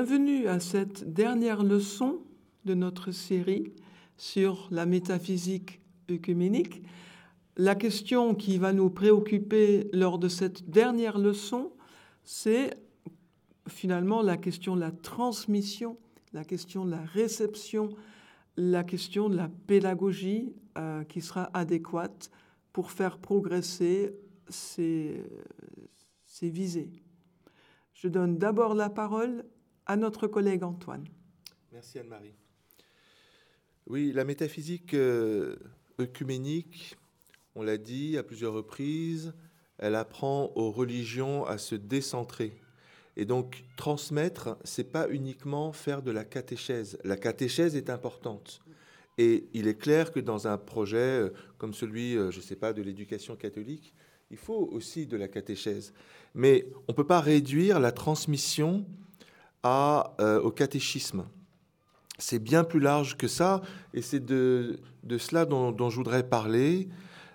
[0.00, 2.20] Bienvenue à cette dernière leçon
[2.64, 3.72] de notre série
[4.16, 6.84] sur la métaphysique œcuménique.
[7.56, 11.72] La question qui va nous préoccuper lors de cette dernière leçon,
[12.22, 12.74] c'est
[13.66, 15.98] finalement la question de la transmission,
[16.32, 17.88] la question de la réception,
[18.56, 22.30] la question de la pédagogie euh, qui sera adéquate
[22.72, 24.14] pour faire progresser
[24.48, 25.24] ces,
[26.24, 26.92] ces visées.
[27.94, 29.44] Je donne d'abord la parole
[29.88, 31.04] à notre collègue Antoine.
[31.72, 32.34] Merci Anne-Marie.
[33.86, 35.56] Oui, la métaphysique euh,
[35.98, 36.96] œcuménique,
[37.54, 39.32] on l'a dit à plusieurs reprises,
[39.78, 42.60] elle apprend aux religions à se décentrer.
[43.16, 46.98] Et donc transmettre, c'est pas uniquement faire de la catéchèse.
[47.02, 48.60] La catéchèse est importante.
[49.16, 52.56] Et il est clair que dans un projet euh, comme celui, euh, je ne sais
[52.56, 53.94] pas, de l'éducation catholique,
[54.30, 55.94] il faut aussi de la catéchèse.
[56.34, 58.84] Mais on ne peut pas réduire la transmission
[59.66, 61.24] euh, au catéchisme.
[62.18, 63.62] C'est bien plus large que ça,
[63.94, 66.88] et c'est de, de, cela dont, dont, je voudrais parler,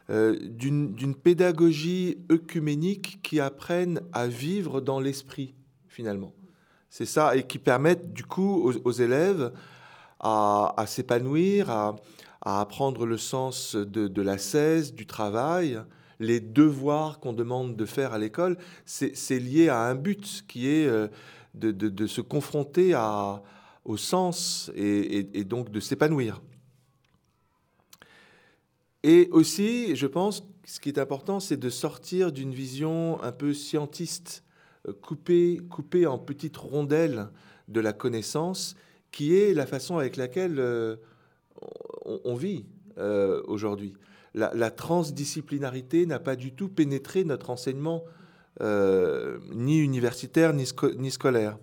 [0.09, 5.53] euh, d'une pédagogie œcuménique qui apprenne à vivre dans l'esprit,
[5.87, 6.33] finalement.
[6.89, 9.53] C'est ça, et qui permette du coup aux, aux élèves
[10.19, 11.95] à, à s'épanouir, à,
[12.41, 15.81] à, apprendre le sens de, de la cesse, du travail,
[16.19, 20.87] les devoirs qu'on demande de faire à l'école, c'est lié à un but qui est...
[20.87, 21.07] Euh,
[21.53, 22.95] de, se confronter
[23.85, 26.41] au sens et, donc de s'épanouir.
[29.03, 33.53] Et aussi, je pense, ce qui est important, c'est de sortir d'une vision un peu
[33.53, 34.43] scientiste,
[35.01, 37.29] coupée, coupée en petites rondelles
[37.67, 38.75] de la connaissance,
[39.11, 40.95] qui est la façon avec laquelle euh,
[42.05, 42.65] on, vit
[42.97, 43.93] euh, aujourd'hui.
[44.33, 48.03] La, transdisciplinarité n'a pas du tout pénétré notre enseignement
[48.61, 51.57] euh, ni universitaire ni, sco ni, scolaire.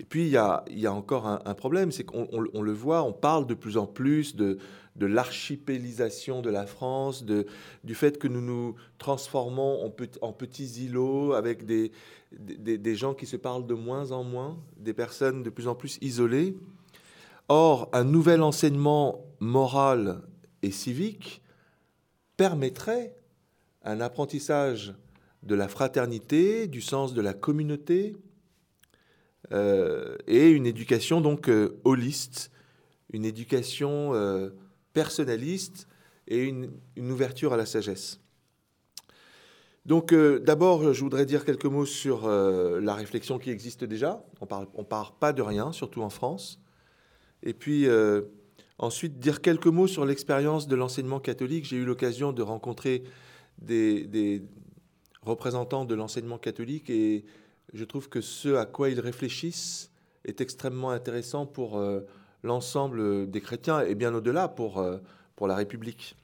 [0.00, 3.12] Et puis il y a, encore un, problème, c'est qu'on on, on le voit, on
[3.12, 4.58] parle de plus en plus de,
[4.98, 10.84] de l'archipélisation de la France, du fait que nous nous transformons en, pe en petits
[10.84, 11.92] îlots avec des,
[12.94, 16.56] gens qui se parlent de moins en moins, des personnes de plus en plus isolées.
[17.48, 20.20] Or, un nouvel enseignement moral
[20.62, 21.40] et civique
[22.36, 23.16] permettrait
[23.84, 24.94] un apprentissage
[25.48, 28.14] de la fraternité, du sens de la communauté,
[29.52, 32.50] euh, et une éducation donc euh, holiste,
[33.12, 34.50] une éducation euh,
[34.92, 35.88] personnaliste
[36.26, 38.20] et une, ouverture à la sagesse.
[39.86, 44.22] Donc euh, d'abord, je voudrais dire quelques mots sur la réflexion qui existe déjà.
[44.42, 46.60] On ne on pas de rien, surtout en France.
[47.42, 47.86] Et puis
[48.76, 51.64] ensuite, dire quelques mots sur l'expérience de l'enseignement catholique.
[51.64, 53.02] J'ai eu l'occasion de rencontrer
[53.62, 54.42] des,
[55.22, 57.24] représentants de l'enseignement catholique et
[57.72, 59.90] je trouve que ce à quoi ils réfléchissent
[60.24, 62.00] est extrêmement intéressant pour euh,
[62.42, 64.98] l'ensemble des chrétiens et bien au-delà pour, euh,
[65.36, 66.16] pour la République.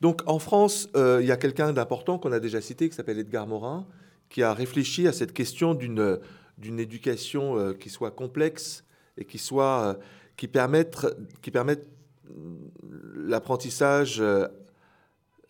[0.00, 3.18] Donc en France, euh, il y a quelqu'un d'important qu'on a déjà cité qui s'appelle
[3.18, 3.86] Edgar Morin,
[4.28, 6.18] qui a réfléchi à cette question d'une
[6.58, 8.82] d'une éducation qui soit complexe
[9.18, 9.98] et qui soit
[10.38, 11.06] qui permette
[11.42, 11.86] qui permette
[13.14, 14.22] l'apprentissage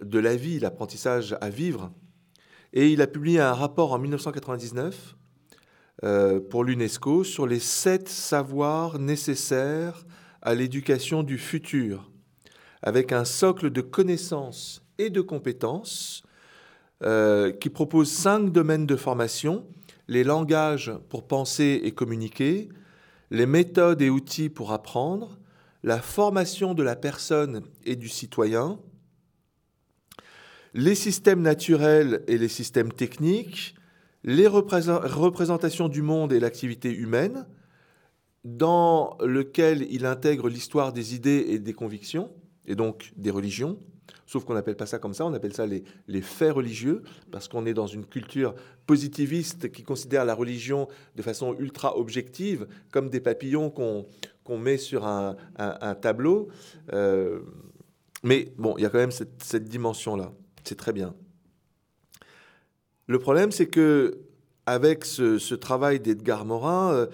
[0.00, 1.92] de la vie, l'apprentissage à vivre.
[2.72, 5.16] Et il a publié un rapport en 1999
[6.04, 10.04] euh, pour l'UNESCO sur les sept savoirs nécessaires
[10.42, 12.10] à l'éducation du futur,
[12.82, 16.22] avec un socle de connaissances et de compétences
[17.02, 19.66] euh, qui propose cinq domaines de formation
[20.08, 22.68] les langages pour penser et communiquer,
[23.30, 25.38] les méthodes et outils pour apprendre,
[25.82, 28.78] la formation de la personne et du citoyen,
[30.76, 33.74] les systèmes naturels et les systèmes techniques,
[34.24, 37.46] les représentations du monde et l'activité humaine,
[38.44, 42.30] dans lequel il intègre l'histoire des idées et des convictions,
[42.66, 43.78] et donc des religions,
[44.26, 45.82] sauf qu'on n'appelle pas ça comme ça, on appelle ça les,
[46.20, 48.54] faits religieux, parce qu'on est dans une culture
[48.86, 54.06] positiviste qui considère la religion de façon ultra objective, comme des papillons qu'on
[54.44, 55.36] qu met sur un,
[56.02, 56.48] tableau.
[56.92, 57.40] Euh,
[58.22, 60.32] mais bon, il y a quand même cette dimension-là.
[60.66, 61.14] C'est très bien.
[63.06, 64.18] Le problème, c'est que
[64.66, 67.06] avec ce, travail d'Edgar Morin, euh,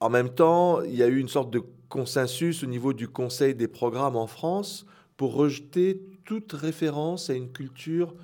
[0.00, 3.54] en même temps, il y a eu une sorte de consensus au niveau du Conseil
[3.54, 4.84] des programmes en France
[5.16, 8.14] pour rejeter toute référence à une culture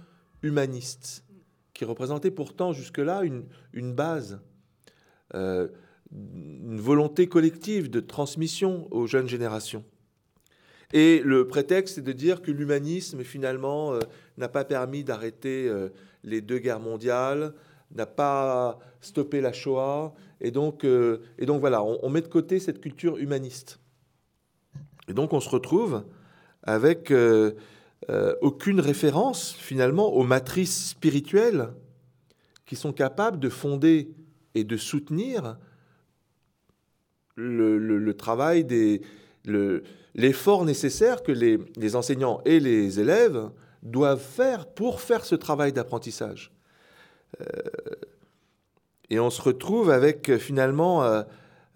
[0.42, 1.24] humaniste,
[1.72, 4.38] qui représentait pourtant jusque-là une, une, base,
[5.34, 5.68] euh,
[6.12, 9.84] une volonté collective de transmission aux jeunes générations.
[10.92, 14.00] Et le prétexte, c'est de dire que l'humanisme, finalement, euh,
[14.38, 15.90] n'a pas permis d'arrêter euh,
[16.24, 17.54] les deux guerres mondiales,
[17.94, 20.14] n'a pas stoppé la Shoah.
[20.40, 23.78] Et donc, euh, et donc voilà, on, met de côté cette culture humaniste.
[25.08, 26.04] Et donc on se retrouve
[26.62, 27.12] avec
[28.40, 31.68] aucune référence finalement aux matrices spirituelles
[32.64, 34.14] qui sont capables de fonder
[34.54, 35.58] et de soutenir
[37.34, 39.02] le, travail des
[39.44, 43.50] l'effort nécessaire que les, enseignants et les élèves
[43.82, 46.52] doivent faire pour faire ce travail d'apprentissage.
[47.40, 47.44] Euh,
[49.08, 51.22] et on se retrouve avec finalement euh,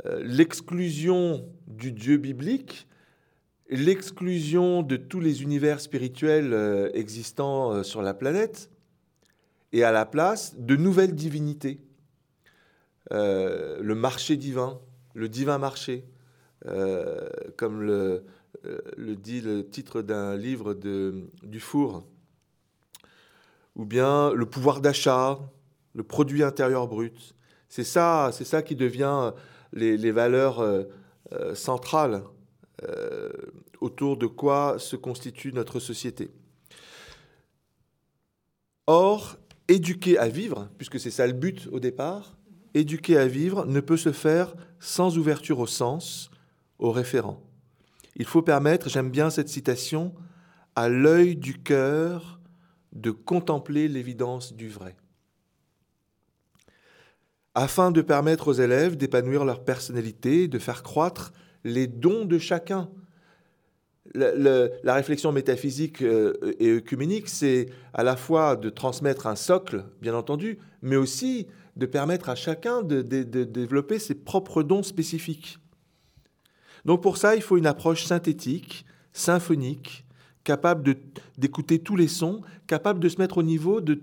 [0.07, 2.87] euh, l'exclusion du Dieu biblique,
[3.69, 8.71] l'exclusion de tous les univers spirituels existants sur la planète,
[9.73, 11.81] et à la place de nouvelles divinités.
[13.11, 14.81] le marché divin,
[15.15, 16.05] le divin marché,
[17.57, 18.25] comme le,
[18.97, 22.05] le, dit le titre d'un livre de Dufour,
[23.77, 25.39] ou bien le pouvoir d'achat,
[25.95, 27.35] le produit intérieur brut.
[27.69, 29.33] C'est ça, c'est ça qui devient
[29.73, 30.85] les, valeurs euh,
[31.33, 32.23] euh, centrales
[32.83, 33.31] euh,
[33.81, 36.31] autour de quoi se constitue notre société.
[38.87, 39.37] Or,
[39.69, 42.37] éduquer à vivre, puisque c'est ça le but au départ,
[42.75, 46.31] éduquer à vivre ne peut se faire sans ouverture au sens,
[46.79, 47.43] au référent.
[48.17, 50.15] Il faut permettre, j'aime bien cette citation,
[50.77, 52.41] à l'œil du cœur
[52.93, 54.97] de contempler l'évidence du vrai.
[57.55, 61.33] Afin de permettre aux élèves d'épanouir leur personnalité, de faire croître
[61.65, 62.91] les dons de chacun.
[64.15, 70.15] la réflexion métaphysique euh, et œcuménique, c'est à la fois de transmettre un socle, bien
[70.15, 75.59] entendu, mais aussi de permettre à chacun de développer ses propres dons spécifiques.
[76.85, 80.05] Donc pour ça, il faut une approche synthétique, symphonique,
[80.45, 80.97] capable
[81.39, 84.01] d'écouter tous les sons, capable de se mettre au niveau de,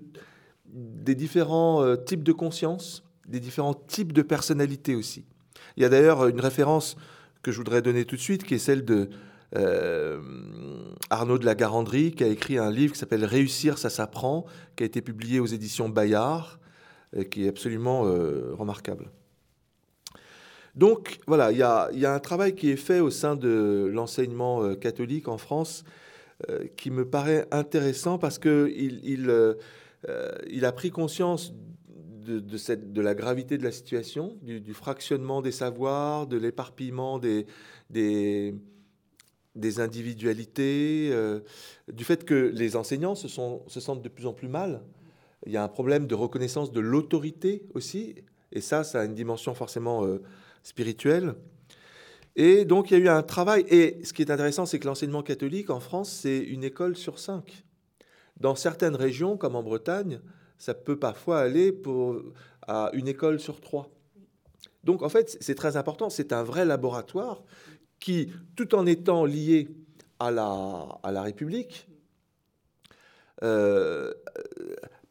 [0.66, 5.26] des différents euh, types de conscience, des différents types de personnalités aussi.
[5.78, 6.98] Il y a d'ailleurs une référence
[7.44, 9.10] que je voudrais donner tout de suite, qui est celle de
[9.56, 10.20] euh,
[11.10, 14.46] Arnaud de la Garandrie, qui a écrit un livre qui s'appelle Réussir, ça s'apprend,
[14.76, 16.60] qui a été publié aux éditions Bayard,
[17.30, 19.12] qui est absolument euh, remarquable.
[20.76, 24.76] Donc voilà, il y a, un travail qui est fait au sein de l'enseignement euh,
[24.76, 25.84] catholique en France
[26.50, 29.56] euh, qui me paraît intéressant parce qu'il euh,
[30.50, 31.54] il, a pris conscience
[32.26, 37.46] de, la gravité de la situation, du, fractionnement des savoirs, de l'éparpillement des,
[39.78, 41.14] individualités,
[41.92, 44.82] du fait que les enseignants se sentent de plus en plus mal.
[45.46, 48.16] Il y a un problème de reconnaissance de l'autorité aussi,
[48.54, 50.06] et ça, ça a une dimension forcément
[50.64, 51.36] spirituelle.
[52.36, 53.66] Et donc il y a eu un travail.
[53.70, 57.20] Et ce qui est intéressant, c'est que l'enseignement catholique en France, c'est une école sur
[57.20, 57.64] cinq.
[58.40, 60.22] Dans certaines régions, comme en Bretagne,
[60.58, 62.22] ça peut parfois aller pour,
[62.68, 63.90] à une école sur trois.
[64.84, 66.10] Donc en fait, c'est très important.
[66.10, 67.44] C'est un vrai laboratoire
[68.00, 69.70] qui, tout en étant lié
[70.20, 71.88] à la, à la République,
[73.44, 74.14] euh,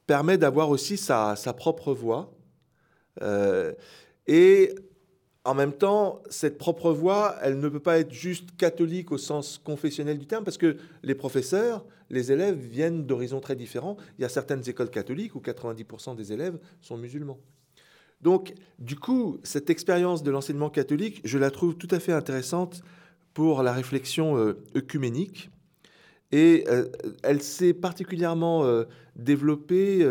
[0.07, 2.33] permet d'avoir aussi sa, sa, propre voix.
[3.23, 3.73] Euh,
[4.27, 4.75] et
[5.45, 9.59] en même temps, cette propre voix, elle ne peut pas être juste catholique au sens
[9.59, 13.97] confessionnel du terme, parce que les professeurs, les élèves viennent d'horizons très différents.
[14.19, 17.39] Il y a certaines écoles catholiques où 90% des élèves sont musulmans.
[18.21, 22.83] Donc, du coup, cette expérience de l'enseignement catholique, je la trouve tout à fait intéressante
[23.33, 25.51] pour la réflexion euh, œcuménique.
[26.33, 26.89] Et euh,
[27.23, 28.85] elle s'est particulièrement euh,
[29.17, 30.07] développée,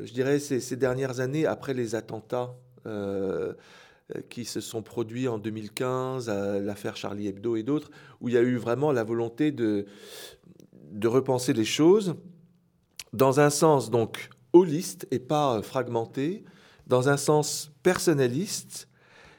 [0.00, 2.54] je dirais, ces, dernières années après les attentats
[2.86, 3.54] euh,
[4.28, 8.38] qui se sont produits en 2015, à l'affaire Charlie Hebdo et d'autres, où il y
[8.38, 9.86] a eu vraiment la volonté de,
[10.92, 12.14] de repenser les choses
[13.12, 16.44] dans un sens donc holiste et pas fragmenté,
[16.86, 18.88] dans un sens personnaliste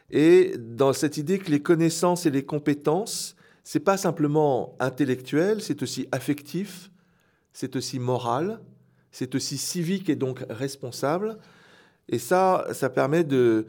[0.10, 5.82] et dans cette idée que les connaissances et les compétences, c'est pas simplement intellectuel, c'est
[5.82, 6.92] aussi affectif,
[7.54, 8.62] c'est aussi moral,
[9.12, 11.38] c'est aussi civique et donc responsable.
[12.08, 13.66] Et ça, ça permet de,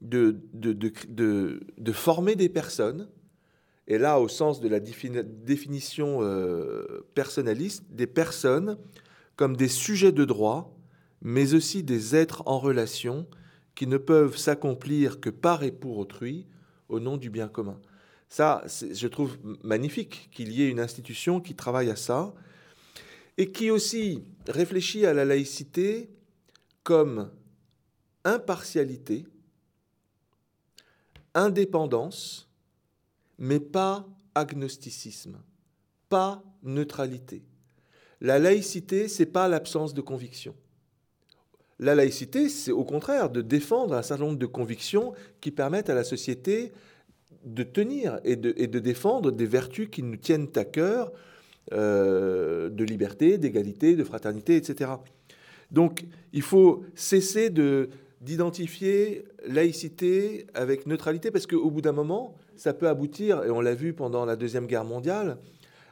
[0.00, 3.08] de, de, former des personnes,
[3.86, 8.78] et là au sens de la définition euh, personnaliste, des personnes
[9.36, 10.76] comme des sujets de droit,
[11.22, 13.26] mais aussi des êtres en relation
[13.74, 16.46] qui ne peuvent s'accomplir que par et pour autrui
[16.88, 17.80] au nom du bien commun.
[18.28, 22.32] Ça, je trouve magnifique qu'il y ait une institution qui travaille à ça
[23.38, 26.10] et qui aussi réfléchit à la laïcité
[26.84, 27.30] comme
[28.24, 29.26] impartialité,
[31.34, 32.48] indépendance,
[33.38, 35.38] mais pas agnosticisme,
[36.08, 37.42] pas neutralité.
[38.20, 40.54] La laïcité, c'est pas l'absence de conviction.
[41.78, 45.94] La laïcité, c'est au contraire de défendre un certain nombre de convictions qui permettent à
[45.94, 46.72] la société
[47.44, 51.10] de tenir et de, défendre des vertus qui nous tiennent à cœur,
[51.72, 54.90] euh, de liberté, d'égalité, de fraternité, etc.
[55.70, 57.88] Donc il faut cesser de,
[58.20, 63.74] d'identifier laïcité avec neutralité, parce qu'au bout d'un moment, ça peut aboutir, et on l'a
[63.74, 65.38] vu pendant la Deuxième Guerre mondiale,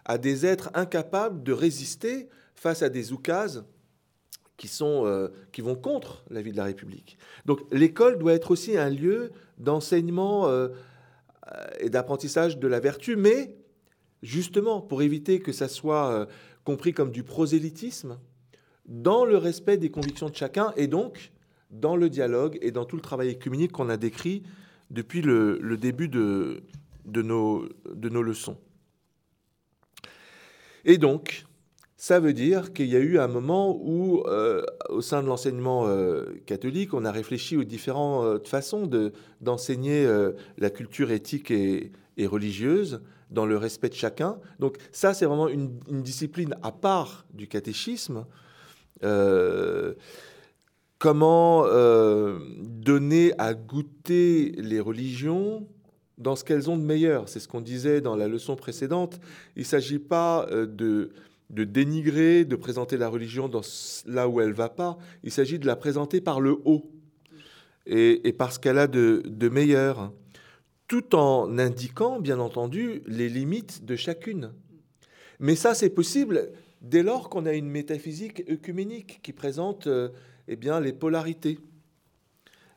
[0.05, 3.65] à des êtres incapables de résister face à des oukases
[4.57, 7.17] qui, sont, euh, qui vont contre la vie de la République.
[7.47, 10.69] Donc l'école doit être aussi un lieu d'enseignement euh,
[11.79, 13.57] et d'apprentissage de la vertu, mais
[14.23, 16.27] justement pour éviter que ça soit euh,
[16.65, 18.19] compris comme du prosélytisme,
[18.87, 21.33] dans le respect des convictions de chacun, et donc
[21.71, 24.43] dans le dialogue et dans tout le travail écuménique qu'on a décrit
[24.91, 26.63] depuis le, début de,
[27.05, 28.57] de, nos, de nos leçons.
[30.85, 31.45] Et donc,
[32.01, 35.89] ça veut dire qu'il y a eu un moment où, euh, au sein de l'enseignement
[35.89, 38.89] euh, catholique, on a réfléchi aux différentes façons
[39.41, 44.39] d'enseigner euh, la culture éthique et, religieuse dans le respect de chacun.
[44.59, 48.25] Donc ça, c'est vraiment une, discipline à part du catéchisme.
[50.99, 51.65] Comment
[52.61, 55.67] donner à goûter les religions
[56.17, 57.29] dans ce qu'elles ont de meilleur.
[57.29, 59.21] C'est ce qu'on disait dans la leçon précédente.
[59.57, 61.13] Il ne s'agit pas de
[61.51, 63.63] de dénigrer, de présenter la religion dans
[64.07, 64.99] là où elle va pas.
[65.23, 66.91] Il s'agit de la présenter par le haut
[67.87, 70.13] et, parce qu'elle a de, de meilleurs,
[70.89, 74.53] tout en indiquant, bien entendu, les limites de chacune.
[75.41, 76.51] Mais ça, c'est possible
[76.83, 80.11] dès lors qu'on a une métaphysique œcuménique qui présente euh,
[80.49, 81.59] eh bien, les polarités.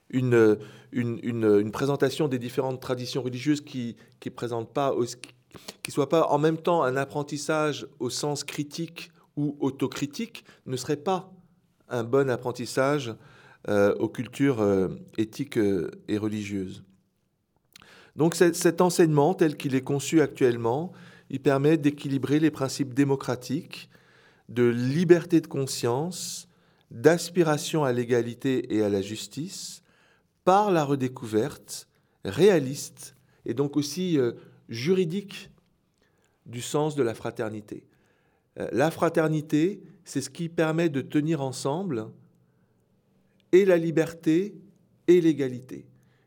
[0.09, 0.57] Une,
[0.91, 4.93] une, une, présentation des différentes traditions religieuses qui ne présentent pas,
[5.83, 10.97] qui soit pas en même temps un apprentissage au sens critique ou autocritique ne serait
[10.97, 11.31] pas
[11.87, 13.15] un bon apprentissage
[13.69, 16.83] euh, aux cultures euh, éthiques euh, et religieuses.
[18.15, 20.91] Donc cet enseignement tel qu'il est conçu actuellement,
[21.29, 23.89] il permet d'équilibrer les principes démocratiques
[24.49, 26.49] de liberté de conscience,
[26.91, 29.81] d'aspiration à l'égalité et à la justice
[30.43, 31.87] par la redécouverte
[32.23, 34.19] réaliste et donc aussi
[34.69, 35.49] juridique
[36.45, 37.85] du sens de la fraternité.
[38.59, 42.07] Euh, la fraternité, c'est ce qui permet de tenir ensemble
[43.51, 44.55] et la liberté
[45.07, 45.85] et l'égalité.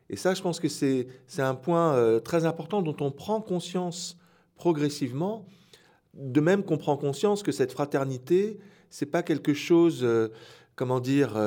[0.09, 1.07] Et ça, je pense que c'est
[1.39, 4.17] un point euh, très important dont on prend conscience
[4.55, 5.45] progressivement,
[6.15, 10.29] de même qu'on prend conscience que cette fraternité, c'est pas quelque chose, euh,
[10.75, 11.39] comment dire,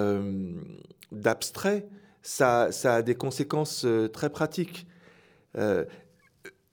[1.13, 1.87] d'abstrait,
[2.23, 4.87] ça, ça, a des conséquences très pratiques.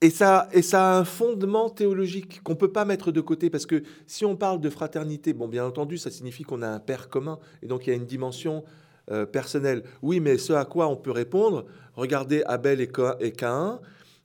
[0.02, 3.50] Et ça, et ça a un fondement théologique qu'on ne peut pas mettre de côté,
[3.50, 6.80] parce que si on parle de fraternité, bon, bien entendu, ça signifie qu'on a un
[6.80, 8.64] père commun, et donc il y a une dimension
[9.10, 9.84] euh, personnelle.
[10.02, 13.80] Oui, mais ce à quoi on peut répondre, regardez Abel et Caïn,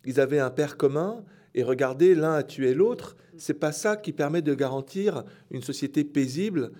[0.04, 1.22] ils avaient un père commun,
[1.54, 3.16] et regardez, l'un a tué l'autre.
[3.36, 6.72] C'est pas ça qui permet de garantir une société paisible,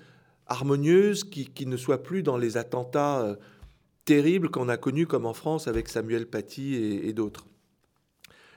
[0.47, 3.37] harmonieuse, qui, ne soit plus dans les attentats euh,
[4.05, 7.47] terribles qu'on a connus, comme en France avec Samuel Paty et d'autres.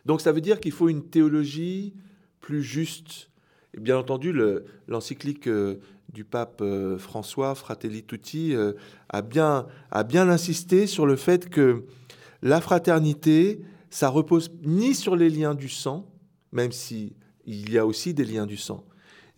[0.06, 1.94] Donc ça veut dire qu'il faut une théologie
[2.42, 3.30] plus juste.
[3.76, 4.36] Et bien entendu,
[4.88, 5.78] l'encyclique euh,
[6.12, 8.56] du pape euh, François, Fratelli Tutti,
[9.10, 11.86] a, bien, a bien insisté sur le fait que
[12.44, 13.62] la fraternité,
[13.94, 16.12] ça repose ni sur les liens du sang,
[16.52, 17.14] même s'il
[17.46, 18.88] y a aussi des liens du sang,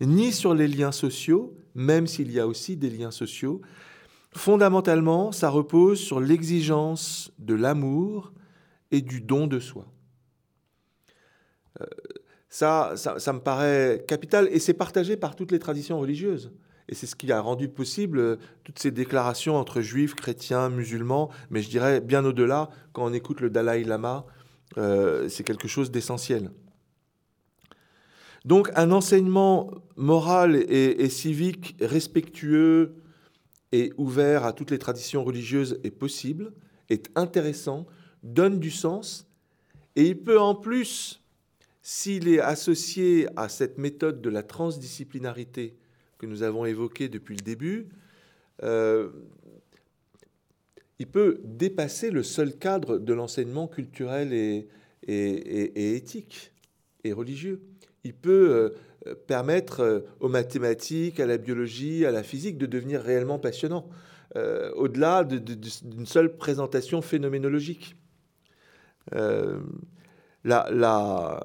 [0.00, 3.60] ni sur les liens sociaux, même s'il y a aussi des liens sociaux.
[4.32, 8.32] Fondamentalement, ça repose sur l'exigence de l'amour
[8.90, 9.86] et du don de soi.
[12.48, 16.50] Ça, ça, me paraît capital et c'est partagé par toutes les traditions religieuses.
[16.88, 21.30] Et c'est ce qui a rendu possible euh, toutes ces déclarations entre juifs, chrétiens, musulmans,
[21.50, 24.24] mais je dirais bien au-delà, quand on écoute le Dalai Lama,
[24.78, 26.50] euh, c'est quelque chose d'essentiel.
[28.44, 32.94] Donc un enseignement moral et, civique respectueux
[33.72, 36.52] et ouvert à toutes les traditions religieuses est possible,
[36.88, 37.86] est intéressant,
[38.22, 39.26] donne du sens,
[39.96, 41.20] et il peut en plus
[41.82, 45.76] s'il est associé à cette méthode de la transdisciplinarité
[46.18, 47.88] que nous avons évoquée depuis le début,
[48.62, 49.10] euh,
[50.98, 54.68] il peut dépasser le seul cadre de l'enseignement culturel et,
[55.96, 56.52] éthique
[57.04, 57.62] et religieux.
[58.04, 58.72] Il peut
[59.06, 63.88] euh, permettre euh, aux mathématiques, à la biologie, à la physique de devenir réellement passionnant,
[64.74, 67.96] au-delà d'une seule présentation phénoménologique.
[69.12, 69.62] la,
[70.44, 71.40] la,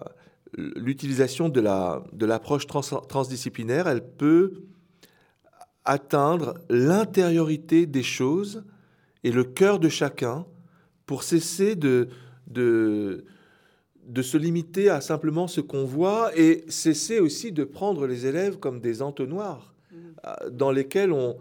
[0.53, 4.63] l'utilisation de l'approche transdisciplinaire, elle peut
[5.86, 8.63] atteindre l'intériorité des choses
[9.24, 10.46] et le cœur de chacun
[11.06, 12.10] pour cesser de,
[12.48, 13.25] de,
[14.08, 18.58] de se limiter à simplement ce qu'on voit et cesser aussi de prendre les élèves
[18.58, 19.96] comme des entonnoirs mm.
[20.25, 21.38] euh, dans lesquels on,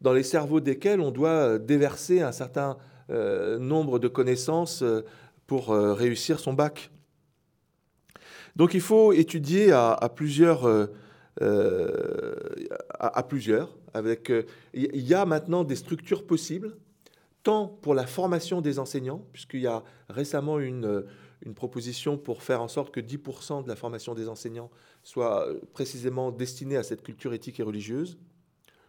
[0.00, 2.76] dans les cerveaux desquels on doit déverser un certain
[3.10, 5.02] euh, nombre de connaissances euh,
[5.46, 6.92] pour réussir son bac.
[8.54, 10.88] Donc il faut étudier à, plusieurs,
[13.00, 13.76] à, plusieurs.
[13.92, 14.32] Avec,
[14.72, 16.76] il y a maintenant des structures possibles,
[17.42, 21.04] tant pour la formation des enseignants, puisqu'il y a récemment une
[21.42, 24.70] une proposition pour faire en sorte que 10% de la formation des enseignants
[25.02, 28.18] soit euh, précisément destinée à cette culture éthique et religieuse,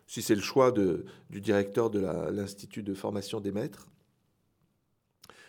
[0.07, 1.99] si c'est le choix du directeur de
[2.31, 3.87] l'Institut de formation des maîtres.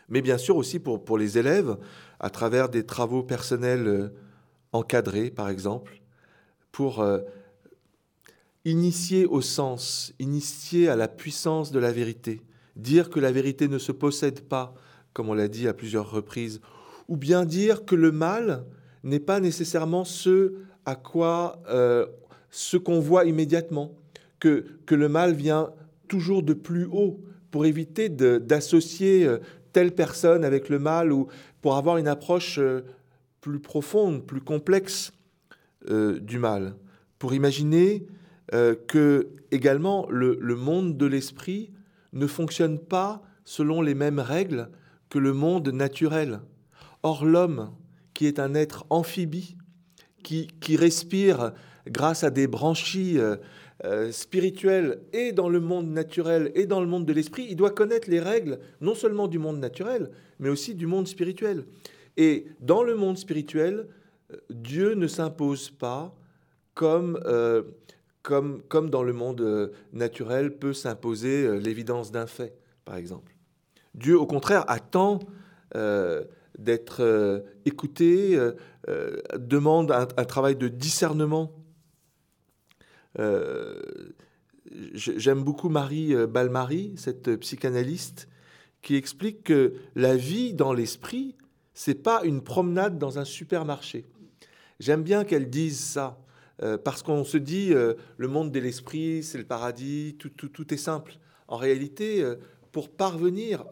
[0.09, 1.77] Mais bien sûr aussi pour, les élèves,
[2.21, 4.09] à travers des travaux personnels euh,
[4.73, 6.01] encadrés, par exemple,
[6.71, 7.21] pour euh,
[8.65, 12.43] initier au sens, initier à la puissance de la vérité,
[12.77, 14.75] dire que la vérité ne se possède pas,
[15.13, 16.61] comme on l'a dit à plusieurs reprises,
[17.09, 18.65] ou bien dire que le mal
[19.05, 20.55] n'est pas nécessairement ce
[20.87, 22.07] à quoi euh,
[22.51, 23.95] ce qu'on voit immédiatement,
[24.41, 25.71] que, que le mal vient
[26.09, 29.39] toujours de plus haut pour éviter d'associer euh,
[29.73, 31.29] telle personne avec le mal ou
[31.61, 32.83] pour avoir une approche euh,
[33.41, 35.13] plus profonde, plus complexe
[35.85, 36.77] du mal,
[37.19, 38.07] pour imaginer
[38.87, 41.73] que également le, le monde de l'esprit
[42.13, 44.69] ne fonctionne pas selon les mêmes règles
[45.09, 46.41] que le monde naturel.
[47.03, 47.73] Or l'homme,
[48.15, 49.57] qui est un être amphibie,
[50.23, 51.53] qui, qui respire
[51.87, 53.37] grâce à des branchies euh,
[53.85, 57.73] euh, spirituelles et dans le monde naturel et dans le monde de l'esprit, il doit
[57.73, 61.65] connaître les règles non seulement du monde naturel, mais aussi du monde spirituel.
[62.17, 63.89] Et dans le monde spirituel,
[64.33, 66.15] euh, Dieu ne s'impose pas
[66.75, 67.19] comme,
[68.23, 73.35] comme, comme dans le monde naturel peut s'imposer l'évidence d'un fait, par exemple.
[73.95, 75.21] Dieu, au contraire, attend
[76.59, 78.53] d'être euh, écouté, euh,
[78.89, 81.53] euh, demande un, travail de discernement.
[84.95, 88.29] J'aime beaucoup Marie Balmary, cette psychanalyste,
[88.81, 91.37] qui explique que la vie dans l'esprit,
[91.75, 94.07] c'est pas une promenade dans un supermarché.
[94.81, 96.19] J'aime bien qu'elle dise ça,
[96.85, 100.79] parce qu'on se dit le monde de l'esprit, c'est le paradis, tout, tout, tout, est
[100.79, 101.19] simple.
[101.49, 102.25] En réalité,
[102.71, 103.65] pour parvenir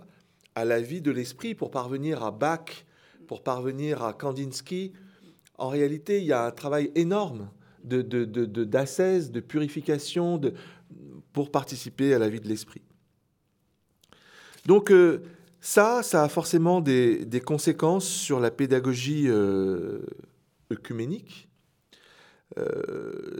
[0.54, 2.84] à la vie de l'esprit, pour parvenir à Bach,
[3.28, 4.92] pour parvenir à Kandinsky,
[5.58, 7.50] en réalité, il y a un travail énorme
[7.84, 10.54] de, de, de, purification, de,
[11.32, 12.82] pour participer à la vie de l'esprit.
[14.66, 15.22] Donc euh,
[15.60, 20.00] ça, ça a forcément des, des, conséquences sur la pédagogie euh,
[20.72, 21.49] œcuménique.
[22.58, 23.38] Euh,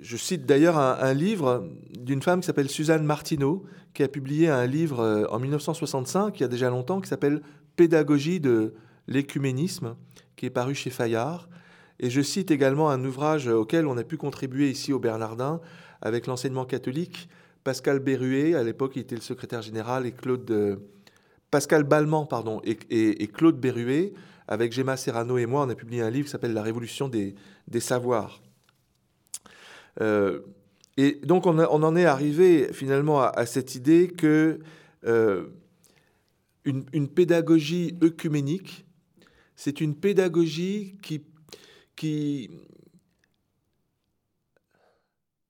[0.00, 4.66] je cite d'ailleurs un, livre d'une femme qui s'appelle Suzanne Martineau, qui a publié un
[4.66, 7.42] livre euh, en 1965, il y a déjà longtemps, qui s'appelle
[7.76, 8.74] Pédagogie de
[9.06, 9.96] l'écuménisme,
[10.36, 11.48] qui est paru chez Fayard.
[12.00, 15.60] Et je cite également un ouvrage auquel on a pu contribuer ici au Bernardin
[16.02, 17.28] avec l'enseignement catholique.
[17.64, 20.50] Pascal Berruet, à l'époque, il était le secrétaire général, et Claude.
[20.50, 20.76] Euh,
[21.50, 24.12] Pascal pardon, et, Claude Berruet,
[24.48, 27.34] avec Gemma Serrano et moi, on a publié un livre qui s'appelle La Révolution des,
[27.68, 28.42] des savoirs.
[30.00, 30.40] Euh,
[30.96, 34.60] et donc on, en est arrivé finalement à, cette idée que
[35.04, 35.48] euh,
[36.64, 38.86] une, pédagogie œcuménique,
[39.56, 41.22] c'est une pédagogie qui,
[41.96, 42.50] qui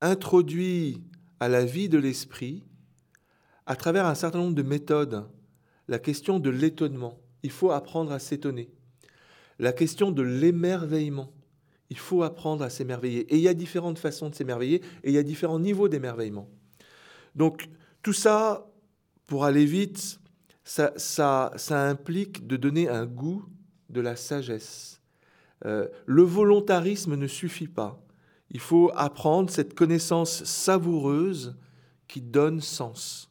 [0.01, 1.01] introduit
[1.39, 2.65] à la vie de l'esprit,
[3.67, 5.29] à travers un certain nombre de méthodes,
[5.89, 7.21] la question de l'étonnement.
[7.43, 8.76] Il faut apprendre à s'étonner.
[9.59, 11.33] La question de l'émerveillement.
[11.89, 13.21] Il faut apprendre à s'émerveiller.
[13.33, 16.49] Et il y a différentes façons de s'émerveiller et il y a différents niveaux d'émerveillement.
[17.35, 17.69] Donc
[18.03, 18.67] tout ça,
[19.27, 20.19] pour aller vite,
[20.65, 23.45] ça, implique de donner un goût
[23.89, 25.01] de la sagesse.
[25.65, 28.03] Euh, le volontarisme ne suffit pas.
[28.51, 31.57] Il faut apprendre cette connaissance savoureuse
[32.09, 33.31] qui donne sens.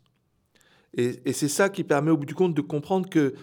[0.98, 3.34] Et c'est ça qui permet au bout du compte de comprendre que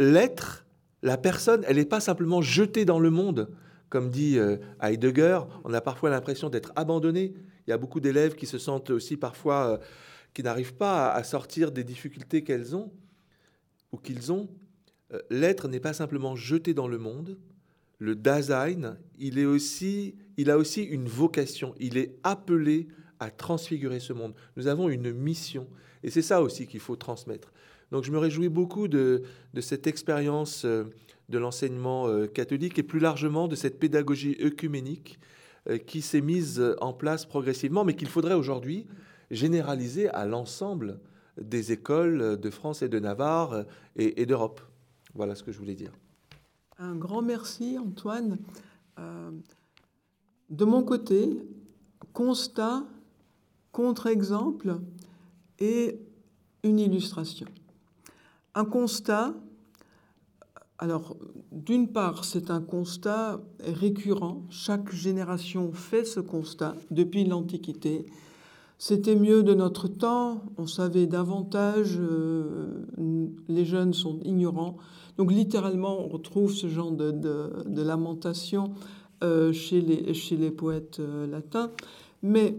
[0.00, 0.63] l'être,
[1.04, 3.50] la personne, elle n'est pas simplement jetée dans le monde.
[3.90, 7.34] Comme dit euh, Heidegger, on a parfois l'impression d'être abandonné.
[7.66, 9.78] Il y a beaucoup d'élèves qui se sentent aussi parfois, euh,
[10.32, 12.90] qui n'arrivent pas à sortir des difficultés qu'elles ont
[13.92, 14.48] ou qu'ils ont.
[15.12, 17.38] Euh, l'être n'est pas simplement jeté dans le monde.
[17.98, 21.74] Le Dasein, il, il a aussi une vocation.
[21.78, 22.88] Il est appelé
[23.20, 24.34] à transfigurer ce monde.
[24.56, 25.68] Nous avons une mission.
[26.02, 27.52] Et c'est ça aussi qu'il faut transmettre.
[27.94, 29.22] Donc je me réjouis beaucoup de,
[29.60, 35.20] cette expérience de l'enseignement euh, catholique et plus largement de cette pédagogie œcuménique
[35.86, 38.88] qui s'est mise en place progressivement, mais qu'il faudrait aujourd'hui
[39.30, 40.98] généraliser à l'ensemble
[41.40, 44.60] des écoles de France et de Navarre et, d'Europe.
[45.14, 45.92] Voilà ce que je voulais dire.
[46.78, 48.38] Un grand merci, Antoine.
[50.50, 51.30] de mon côté,
[52.12, 52.84] constat,
[53.70, 54.80] contre-exemple
[55.60, 56.00] et
[56.64, 57.46] une illustration.
[58.56, 59.34] Un constat,
[60.78, 61.16] alors
[61.50, 68.06] d'une part c'est un constat récurrent, chaque génération fait ce constat depuis l'Antiquité.
[68.78, 72.84] C'était mieux de notre temps, on savait davantage, euh,
[73.48, 74.76] les jeunes sont ignorants.
[75.16, 78.74] Donc littéralement on retrouve ce genre de, lamentation
[79.22, 81.70] euh, chez, les, poètes euh, latins.
[82.22, 82.56] Mais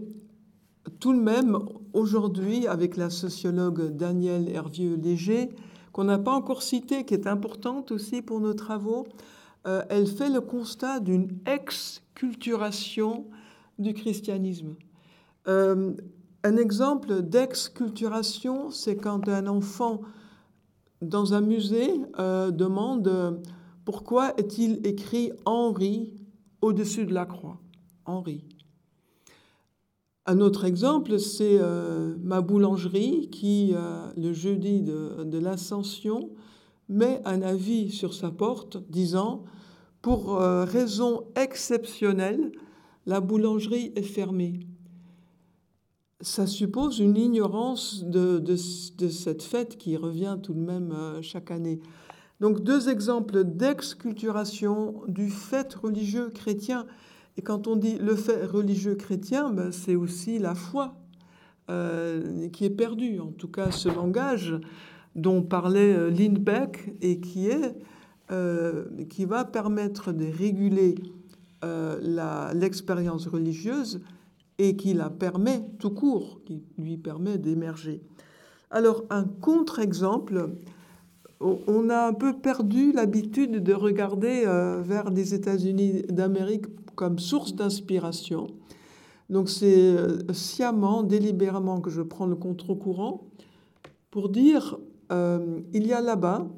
[1.00, 1.58] tout de même,
[1.92, 5.50] aujourd'hui, avec la sociologue Danielle Hervieux-Léger,
[5.96, 9.06] qu'on n'a pas encore citée, qui est importante aussi pour nos travaux,
[9.66, 13.24] euh, elle fait le constat d'une exculturation
[13.78, 14.76] du christianisme.
[15.48, 15.94] Euh,
[16.44, 20.02] un exemple d'exculturation, c'est quand un enfant
[21.00, 23.40] dans un musée euh, demande
[23.86, 26.12] pourquoi est-il écrit Henri
[26.60, 27.58] au-dessus de la croix?
[28.04, 28.44] Henri.
[30.28, 36.30] Un autre exemple, c'est euh, ma boulangerie qui, euh, le jeudi de, l'Ascension,
[36.88, 39.44] met un avis sur sa porte disant
[40.02, 42.50] Pour euh, raison exceptionnelle,
[43.06, 44.66] la boulangerie est fermée.
[46.20, 51.78] Ça suppose une ignorance de, de cette fête qui revient tout de même chaque année.
[52.40, 56.86] Donc deux exemples d'exculturation du fait religieux chrétien
[57.36, 60.94] et quand on dit le fait religieux chrétien, ben, c'est aussi la foi
[61.70, 64.54] euh, qui est perdue, en tout cas ce langage
[65.14, 67.76] dont parlait euh, Lindbeck et qui, est,
[68.30, 70.96] euh, qui va permettre de réguler
[72.54, 74.00] l'expérience religieuse
[74.58, 78.02] et qui la permet tout court, qui lui permet d'émerger.
[78.70, 80.50] Alors un contre-exemple,
[81.40, 84.44] on a un peu perdu l'habitude de regarder
[84.82, 88.48] vers les États-Unis d'Amérique comme source d'inspiration.
[89.30, 93.24] Donc c'est euh, sciemment, délibérément que je prends le contre-courant
[94.10, 94.78] pour dire
[95.12, 96.48] euh, il y a là-bas,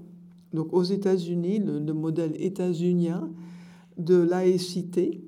[0.52, 3.30] donc aux États-Unis, le, le, modèle états-unien
[3.96, 5.22] de laïcité,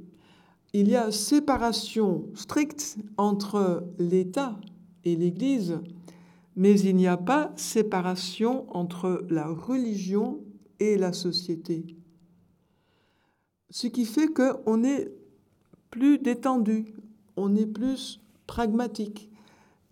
[0.73, 4.59] il y a séparation stricte entre l'État
[5.05, 5.79] et l'Église,
[6.57, 10.41] mais il n'y a pas séparation entre la religion
[10.79, 11.97] et la société.
[13.71, 15.13] Ce qui fait qu'on est
[15.91, 16.95] plus détendu,
[17.37, 19.31] on est plus pragmatique.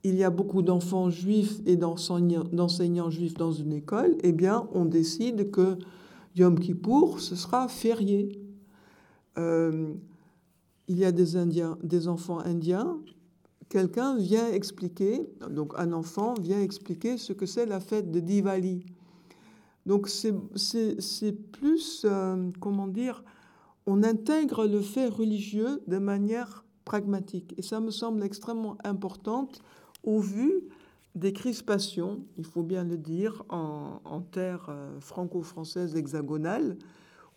[0.05, 4.85] Il y a beaucoup d'enfants juifs et d'enseignants juifs dans une école, eh bien, on
[4.85, 5.79] décide que
[6.37, 8.41] Yom Kippour, ce sera férié.
[9.39, 9.93] Euh,
[10.89, 12.99] il y a des, enfants indiens,
[13.69, 18.85] quelqu'un vient expliquer, donc un enfant vient expliquer ce que c'est la fête de Diwali.
[19.87, 23.25] Donc c'est plus, euh, comment dire,
[23.87, 27.55] on intègre le fait religieux de manière pragmatique.
[27.57, 29.49] Et ça me semble extrêmement important
[30.05, 30.63] au vu
[31.15, 36.77] des crispations, il faut bien le dire, en, terre euh, franco-française hexagonale,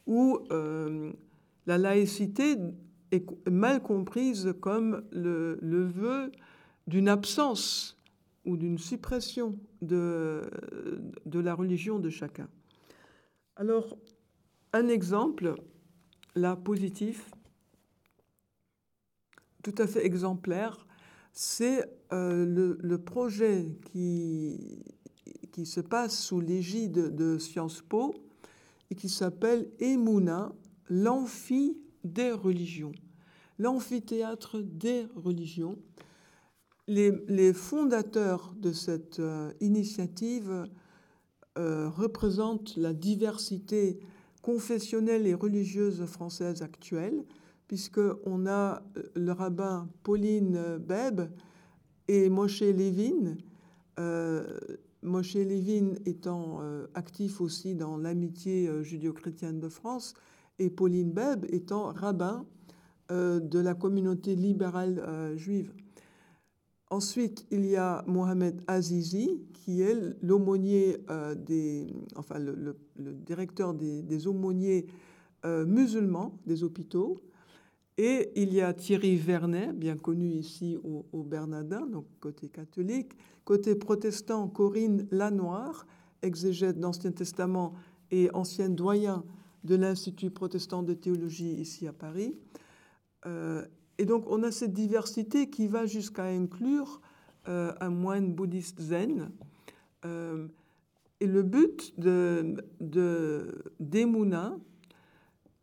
[0.06, 1.12] où euh,
[1.66, 2.58] la laïcité
[3.12, 6.32] est mal comprise comme le, vœu
[6.88, 8.02] d'une absence
[8.46, 10.50] ou d'une suppression de,
[11.26, 12.48] de la religion de chacun.
[13.56, 13.98] Alors,
[14.74, 15.56] un exemple,
[16.36, 17.30] Là, positif,
[19.64, 20.88] tout à fait exemplaire,
[21.34, 24.86] c'est euh, le, projet qui,
[25.52, 28.14] qui se passe sous l'égide de Sciences Po
[28.90, 30.54] et qui s'appelle Emouna,
[30.90, 32.94] l'amphi des religions,
[33.60, 35.78] l'amphithéâtre des religions.
[36.88, 40.66] Les, fondateurs de cette euh, initiative
[41.58, 44.00] euh, représentent la diversité
[44.42, 47.24] confessionnelle et religieuse française actuelle,
[47.68, 51.22] puisqu'on a euh, le rabbin Pauline Beb
[52.08, 53.38] et Moshe Levin.
[55.04, 56.60] Moshe Levin étant
[56.96, 60.16] actif aussi dans l'amitié judéo-chrétienne de France
[60.62, 62.46] et Pauline Beb étant rabbin
[63.10, 65.74] de la communauté libérale juive.
[66.92, 74.28] Ensuite, il y a Mohamed Azizi, qui est l'aumônier euh, des, enfin le, directeur des,
[74.28, 74.88] aumôniers
[75.46, 77.18] euh, musulmans des hôpitaux.
[77.98, 83.14] Et il y a Thierry Vernet, bien connu ici au, au Bernardin, donc côté catholique.
[83.46, 85.88] Côté protestant, Corinne Lanoire,
[86.22, 87.74] exégète d'Ancien Testament
[88.12, 89.24] et ancienne doyen
[89.64, 92.36] de l'Institut protestant de théologie ici à Paris.
[93.26, 93.66] Euh,
[93.98, 97.02] Et donc on a cette diversité qui va jusqu'à inclure
[97.48, 99.32] euh, un moine bouddhiste zen.
[100.06, 100.48] Euh,
[101.20, 103.68] et le but de, de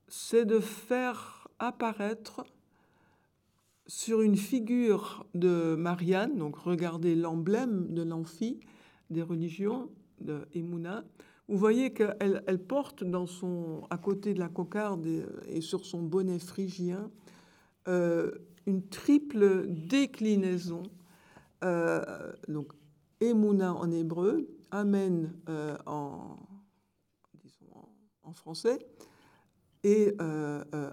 [0.07, 2.45] c'est de faire apparaître
[3.89, 8.61] sur une figure de Marianne, donc regardez l'emblème de l'amphi
[9.11, 10.47] des religions de
[11.49, 15.07] vous voyez qu'elle elle porte dans son, à côté de la cocarde
[15.49, 17.11] et, sur son bonnet phrygien
[17.89, 18.33] euh,
[18.67, 20.83] une triple déclinaison.
[21.65, 22.73] Euh, donc
[23.21, 26.37] Emuna en hébreu, Amen euh, en,
[28.23, 28.79] en, français
[29.85, 30.15] et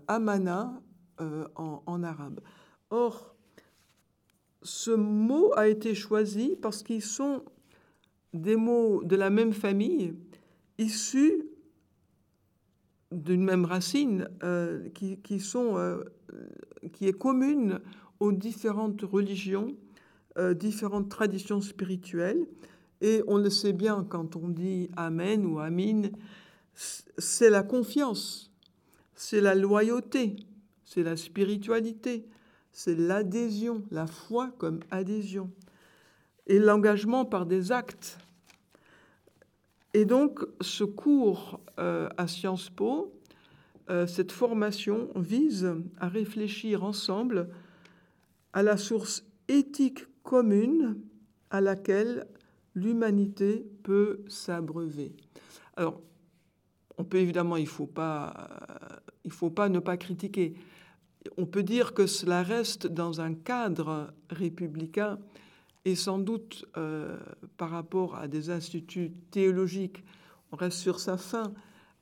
[0.08, 0.82] Amana
[1.18, 2.40] en arabe.
[2.90, 3.36] Or,
[4.62, 7.44] ce mot a été choisi parce qu'ils sont
[8.34, 10.14] des mots de la même famille,
[10.78, 11.46] issus
[13.12, 15.18] d'une même racine, euh, qui,
[15.56, 16.04] euh,
[16.94, 17.80] qui est commune
[18.20, 19.76] aux différentes religions,
[20.38, 22.46] euh, différentes traditions spirituelles.
[23.02, 26.04] Et on le sait bien quand on dit Amen ou Amin,
[26.74, 28.52] c'est la confiance,
[29.16, 30.36] c'est la loyauté,
[30.86, 32.26] c'est la spiritualité,
[32.72, 35.50] c'est l'adhésion, la foi comme adhésion,
[36.48, 38.18] et l'engagement par des actes.
[39.96, 43.14] Et donc, ce cours euh, à Sciences Po,
[43.90, 47.48] euh, cette formation vise à réfléchir ensemble
[48.52, 50.98] à la source éthique commune
[51.50, 52.28] à laquelle
[52.74, 55.16] l'humanité peut s'abreuver.
[55.78, 56.02] Alors,
[56.98, 58.50] on peut évidemment, il ne faut, pas,
[59.30, 60.56] faut pas ne pas critiquer
[61.38, 65.18] on peut dire que cela reste dans un cadre républicain
[65.86, 67.18] et sans doute euh,
[67.58, 70.04] par rapport à des instituts théologiques,
[70.52, 71.54] on reste sur sa fin,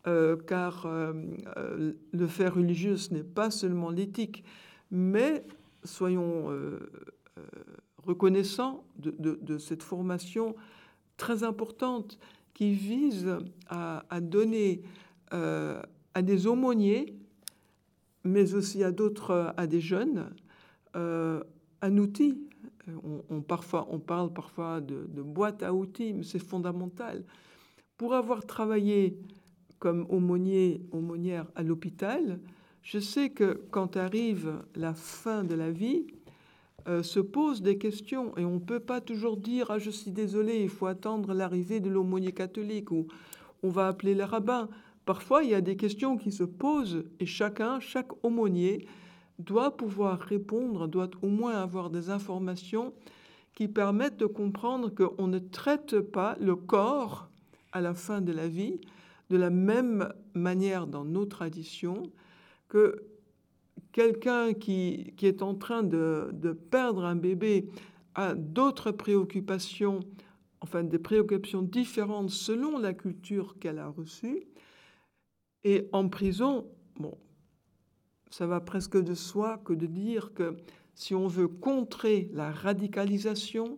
[0.08, 1.14] euh, car euh,
[2.12, 4.44] le fait religieux, ce n'est pas seulement l'éthique,
[4.90, 5.46] mais
[5.84, 6.50] soyons
[7.98, 10.56] reconnaissants de, cette formation
[11.18, 12.20] très importante
[12.54, 13.28] qui vise
[13.68, 14.82] à, à donner
[15.32, 17.18] à des aumôniers
[18.24, 20.30] mais aussi à d'autres, à des jeunes,
[20.94, 22.38] un outil.
[23.30, 27.24] On, parfois, on parle parfois de, boîte à outils, mais c'est fondamental.
[27.98, 29.18] Pour avoir travaillé
[29.80, 32.40] comme aumônier, aumônière à l'hôpital,
[32.82, 36.08] je sais que quand arrive la fin de la vie,
[36.90, 40.12] euh, se posent des questions et on ne peut pas toujours dire ah je suis
[40.12, 43.08] désolé il faut attendre l'arrivée de l'aumônier catholique ou
[43.62, 44.68] on va appeler le rabbin
[45.06, 48.88] Parfois, il y a des questions qui se posent et chacun, chaque aumônier,
[49.40, 52.94] doit pouvoir répondre, doit au moins avoir des informations
[53.54, 57.30] qui permettent de comprendre qu'on ne traite pas le corps
[57.72, 58.80] à la fin de la vie
[59.30, 62.04] de la même manière dans nos traditions
[62.68, 63.04] que
[63.92, 67.70] quelqu'un qui, est en train de, de perdre un bébé
[68.16, 70.02] a d'autres préoccupations,
[70.62, 74.44] enfin des préoccupations différentes selon la culture qu'elle a reçue.
[75.64, 76.68] Et en prison,
[77.00, 77.18] bon,
[78.34, 80.58] ça va presque de soi que de dire que
[80.96, 83.78] si on veut contrer la radicalisation,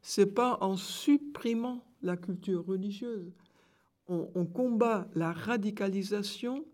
[0.00, 3.30] c'est pas en supprimant la culture religieuse.
[4.08, 6.64] On, combat la radicalisation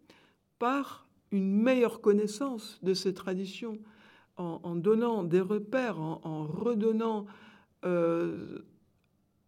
[0.59, 3.79] par une meilleure connaissance de ces traditions,
[4.39, 7.27] en, donnant des repères, en, redonnant
[7.85, 8.61] euh,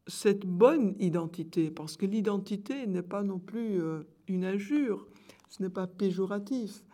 [0.07, 5.07] cette bonne identité, parce que l'identité n'est pas non plus euh, une injure,
[5.49, 6.85] ce n'est pas péjoratif.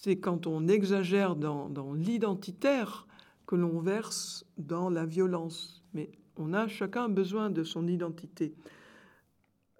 [0.00, 3.06] C'est quand on exagère dans, l'identitaire
[3.46, 5.82] que l'on verse dans la violence.
[5.94, 8.54] Mais on a chacun besoin de son identité.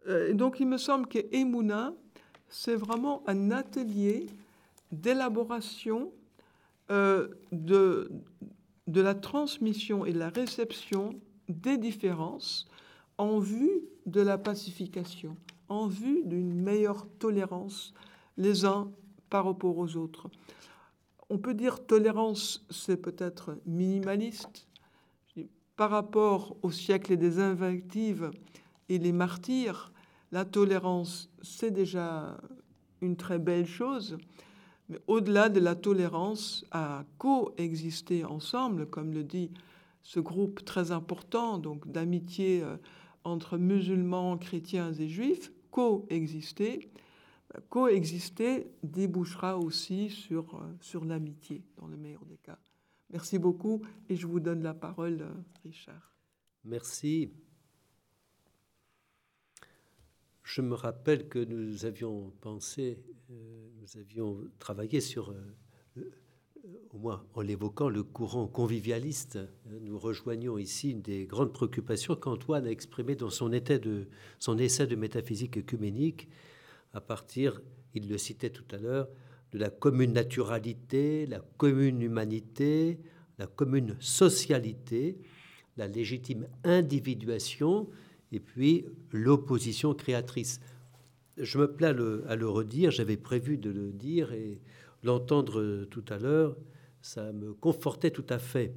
[0.09, 1.93] Euh, donc il me semble que Emouna,
[2.49, 4.27] c'est vraiment un atelier
[4.91, 6.13] d'élaboration
[6.91, 8.11] euh, de,
[8.87, 11.11] de la transmission et de la réception
[11.49, 12.69] des différences
[13.19, 15.37] en vue de la pacification,
[15.69, 17.93] en vue d'une meilleure tolérance
[18.39, 18.91] les uns
[19.31, 20.29] par rapport aux autres.
[21.29, 24.69] On peut dire tolérance, c'est peut-être minimaliste.
[25.77, 28.31] Par rapport au siècle des invectives
[28.89, 29.93] et les martyrs,
[30.33, 32.39] la tolérance, c'est déjà
[33.01, 34.17] une très belle chose.
[34.89, 39.51] Mais au-delà de la tolérance à coexister ensemble, comme le dit
[40.03, 42.77] ce groupe très important donc d'amitié euh,
[43.25, 46.89] entre musulmans, chrétiens et juifs, coexister.
[47.69, 52.59] Coexister débouchera aussi sur, euh, sur l'amitié, dans le meilleur des cas.
[53.11, 56.15] Merci beaucoup et je vous donne la parole, euh, Richard.
[56.65, 57.33] Merci.
[60.43, 65.35] Je me rappelle que nous avions pensé, nous avions travaillé sur
[66.91, 69.39] au moins en l'évoquant, le courant convivialiste.
[69.83, 74.87] Nous rejoignons ici une des grandes préoccupations qu'Antoine a exprimées dans son, de, son essai
[74.87, 76.29] de métaphysique œcuménique,
[76.97, 77.61] à partir,
[77.95, 79.09] il le citait tout à l'heure,
[79.53, 82.99] de la commune naturalité, la commune humanité,
[83.39, 85.19] la commune socialité,
[85.77, 87.87] la légitime individuation
[88.33, 90.59] et puis l'opposition créatrice.
[91.37, 94.59] Je me plais à le, redire, j'avais prévu de le dire et
[95.03, 96.57] l'entendre tout à l'heure,
[97.03, 98.73] ça me confortait tout à fait.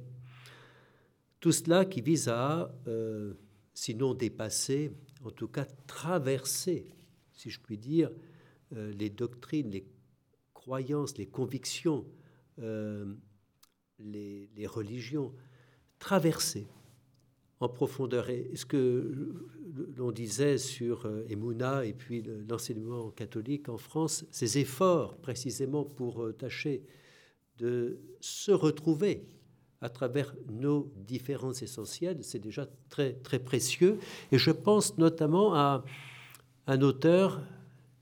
[1.40, 3.32] Tout cela qui vise à, euh,
[3.72, 4.92] sinon dépasser,
[5.24, 6.86] en tout cas traverser,
[7.40, 8.10] si je puis dire,
[8.76, 9.86] euh, les doctrines, les
[10.52, 12.04] croyances, les convictions,
[12.58, 13.14] euh,
[13.98, 15.32] les, religions,
[15.98, 16.66] traverser
[17.60, 18.28] en profondeur.
[18.28, 19.48] Et ce que
[19.96, 26.34] l'on disait sur euh, Emouna et puis l'enseignement catholique en France, ces efforts précisément pour
[26.36, 26.82] tâcher
[27.56, 29.24] de se retrouver
[29.80, 33.98] à travers nos différences essentielles, c'est déjà très, très précieux.
[34.30, 35.84] Et je pense notamment à
[36.70, 37.42] un auteur,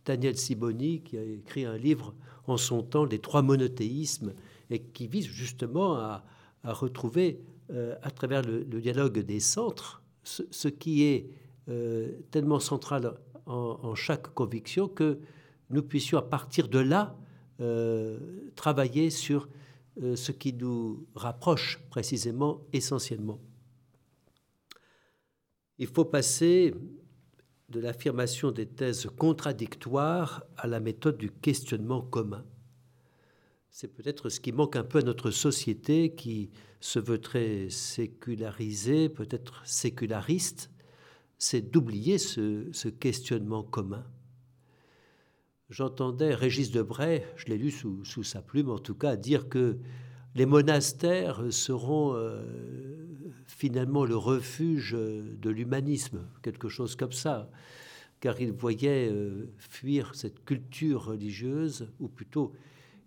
[0.05, 2.15] Daniel Siboni, qui a écrit un livre
[2.47, 4.35] en son temps, Les trois monothéismes,
[4.69, 6.23] et qui vise justement à,
[6.65, 11.31] retrouver, euh, à travers le, dialogue des centres, ce, qui est
[11.71, 13.15] euh, tellement central
[13.47, 15.19] en, chaque conviction que
[15.71, 17.17] nous puissions, à partir de là,
[17.61, 18.19] euh,
[18.55, 19.49] travailler sur
[19.97, 23.41] ce qui nous rapproche précisément, essentiellement.
[25.79, 26.73] Il faut passer
[27.69, 32.45] de l'affirmation des thèses contradictoires à la méthode du questionnement commun.
[33.71, 36.51] C'est peut-être ce qui manque un peu à notre société qui
[36.81, 40.71] se veut très sécularisée, peut-être séculariste,
[41.39, 44.05] c'est d'oublier ce, questionnement commun.
[45.71, 49.79] J'entendais Régis Debray, je l'ai lu sous, sa plume en tout cas, dire que
[50.35, 52.45] les monastères seront euh,
[53.47, 57.51] finalement le refuge de l'humanisme, quelque chose comme ça,
[58.21, 62.53] car il voyait euh, fuir cette culture religieuse, ou plutôt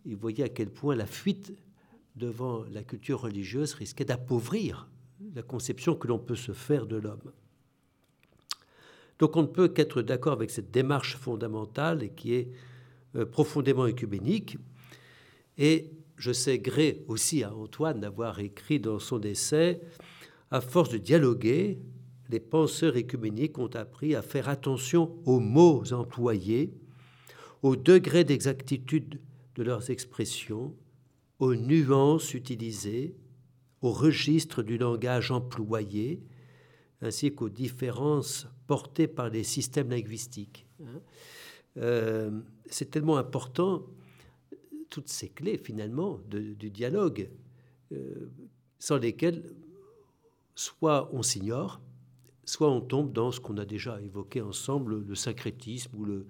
[0.05, 1.53] il voyait à quel point la fuite
[2.15, 4.89] devant la culture religieuse risquait d'appauvrir
[5.35, 7.31] la conception que l'on peut se faire de l'homme.
[9.19, 12.51] Donc on ne peut qu'être d'accord avec cette démarche fondamentale et qui est
[13.15, 14.57] euh, profondément œcuménique.
[15.57, 19.81] Et je sais gré aussi à Antoine d'avoir écrit dans son essai,
[20.51, 21.79] à force de dialoguer,
[22.29, 26.75] les penseurs écuméniques ont appris à faire attention aux mots employés,
[27.63, 29.19] au degré d'exactitude
[29.55, 30.75] de leurs expressions,
[31.39, 33.15] aux nuances utilisées,
[33.81, 36.21] au registre du langage employé,
[37.01, 40.67] ainsi qu'aux différences portées par les systèmes linguistiques.
[40.83, 41.01] Hein.
[41.77, 43.87] Euh, c'est tellement important,
[44.91, 47.31] toutes ces clés finalement du dialogue,
[47.91, 48.29] euh,
[48.77, 49.55] sans lesquelles
[50.53, 51.81] soit on s'ignore,
[52.45, 56.27] soit on tombe dans ce qu'on a déjà évoqué ensemble, le syncrétisme ou le,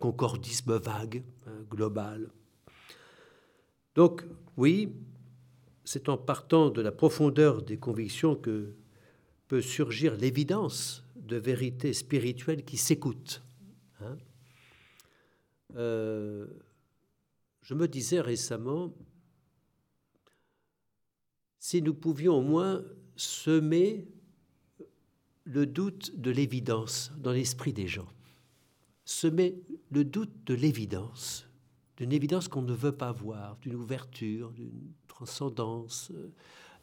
[0.00, 2.30] concordisme vague, hein, global.
[3.94, 4.24] Donc
[4.56, 4.92] oui,
[5.84, 8.74] c'est en partant de la profondeur des convictions que
[9.46, 13.42] peut surgir l'évidence de vérités spirituelles qui s'écoutent.
[14.00, 14.16] Hein.
[15.76, 16.46] Euh,
[17.68, 18.94] je me disais récemment,
[21.58, 22.82] si nous pouvions au moins
[23.14, 24.08] semer
[25.44, 28.08] le doute de l'évidence dans l'esprit des gens
[29.26, 31.46] met le doute de l'évidence,
[31.98, 36.32] d'une évidence qu'on ne veut pas voir, d'une ouverture, d'une transcendance, euh,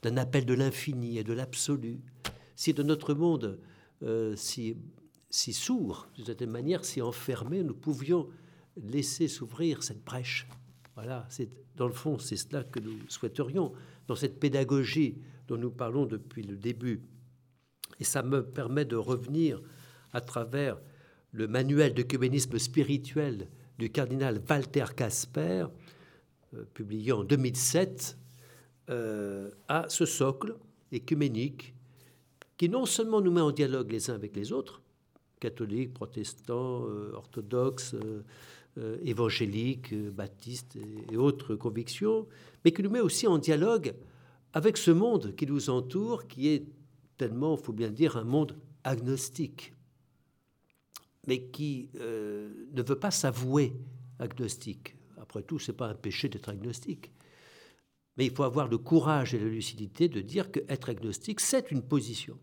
[0.04, 2.00] d'un appel de l'infini et de l'absolu.
[2.56, 3.60] Si de notre monde
[4.04, 4.78] euh, si,
[5.32, 8.30] si sourd, d'une certaine manière, si enfermé, nous pouvions
[8.78, 10.48] laisser s'ouvrir cette brèche.
[10.96, 13.74] Voilà, c'est dans le fond, c'est cela que nous souhaiterions
[14.08, 15.18] dans cette pédagogie
[15.48, 17.02] dont nous parlons depuis le début.
[18.00, 19.62] Et ça me permet de revenir
[20.14, 20.80] à travers
[21.32, 25.68] le manuel d'œcuménisme spirituel du cardinal Walter Casper,
[26.54, 28.18] euh, publié en 2007,
[28.90, 30.56] euh, à ce socle
[30.92, 31.74] écuménique
[32.58, 34.82] qui non seulement nous met en dialogue les uns avec les autres,
[35.42, 37.96] catholiques, protestants, euh, orthodoxes,
[39.04, 40.78] évangéliques, baptistes
[41.12, 42.28] et, autres convictions,
[42.64, 43.94] mais qui nous met aussi en dialogue
[44.54, 46.66] avec ce monde qui nous entoure, qui est
[47.18, 49.76] tellement, il faut bien dire, un monde agnostique
[51.28, 53.74] mais qui euh, ne veut pas s'avouer
[54.20, 54.96] agnostique.
[55.18, 57.12] Après tout, ce n'est pas un péché d'être agnostique.
[58.18, 61.82] Mais il faut avoir le courage et la lucidité de dire qu'être agnostique, c'est une
[61.82, 62.38] position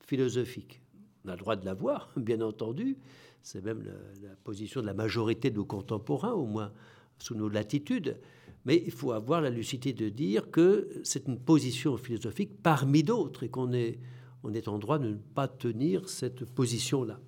[0.00, 0.80] philosophique.
[1.24, 2.98] On a le droit de l'avoir, bien entendu.
[3.44, 3.84] C'est même
[4.22, 6.72] la, position de la majorité de nos contemporains, au moins
[7.18, 8.18] sous nos latitudes.
[8.64, 13.42] Mais il faut avoir la lucidité de dire que c'est une position philosophique parmi d'autres
[13.42, 13.98] et qu'on est,
[14.42, 17.20] on est en droit de ne pas tenir cette position-là.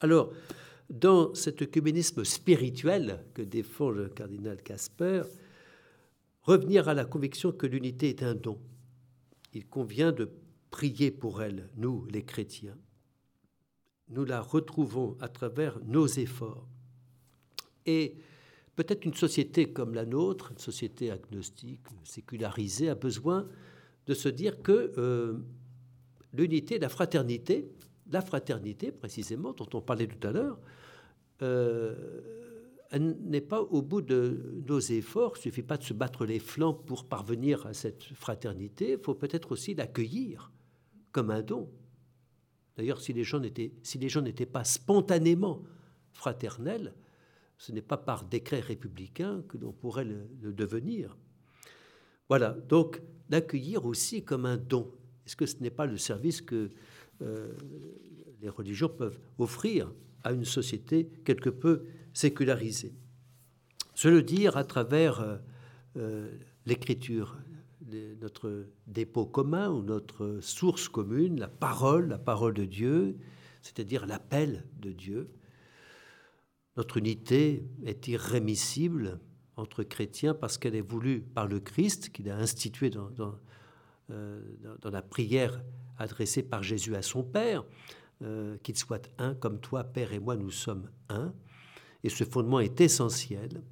[0.00, 0.32] Alors,
[0.88, 5.24] dans cet œcuménisme spirituel que défend le cardinal Casper,
[6.40, 8.58] revenir à la conviction que l'unité est un don.
[9.52, 10.30] Il convient de
[10.70, 12.78] prier pour elle, nous les chrétiens.
[14.10, 16.66] Nous la retrouvons à travers nos efforts.
[17.86, 18.16] Et
[18.76, 23.48] peut-être une société comme la nôtre, une société agnostique, sécularisée, a besoin
[24.06, 25.38] de se dire que euh,
[26.32, 27.70] l'unité, la fraternité,
[28.10, 30.58] la fraternité précisément, dont on parlait tout à l'heure,
[31.42, 31.94] euh,
[32.90, 35.34] elle n'est pas au bout de nos efforts.
[35.36, 38.92] Il ne suffit pas de se battre les flancs pour parvenir à cette fraternité.
[38.92, 40.50] Il faut peut-être aussi l'accueillir
[41.12, 41.68] comme un don.
[42.78, 43.98] D'ailleurs, si les gens n'étaient, si
[44.46, 45.64] pas spontanément
[46.12, 46.94] fraternels,
[47.58, 51.16] ce n'est pas par décret républicain que l'on pourrait le, devenir.
[52.28, 54.92] Voilà, donc l'accueillir aussi comme un don.
[55.26, 56.70] Est-ce que ce n'est pas le service que
[57.20, 57.52] euh,
[58.40, 62.94] les religions peuvent offrir à une société quelque peu sécularisée?
[63.94, 65.36] Se le dire à travers euh,
[65.96, 66.30] euh,
[66.64, 67.36] l'écriture,
[68.20, 73.16] notre dépôt commun ou notre source commune, la parole, la parole de Dieu,
[73.62, 75.30] c'est-à-dire l'appel de Dieu.
[76.76, 79.20] Notre unité est irrémissible
[79.56, 83.10] entre chrétiens parce qu'elle est voulue par le Christ, qu'il a instituée dans,
[84.10, 84.40] euh,
[84.80, 85.60] dans, la prière
[85.98, 87.64] adressée par Jésus à son Père,
[88.22, 91.34] euh, qu'il soit un comme toi, Père et moi, nous sommes un.
[92.04, 93.62] Et ce fondement est essentiel.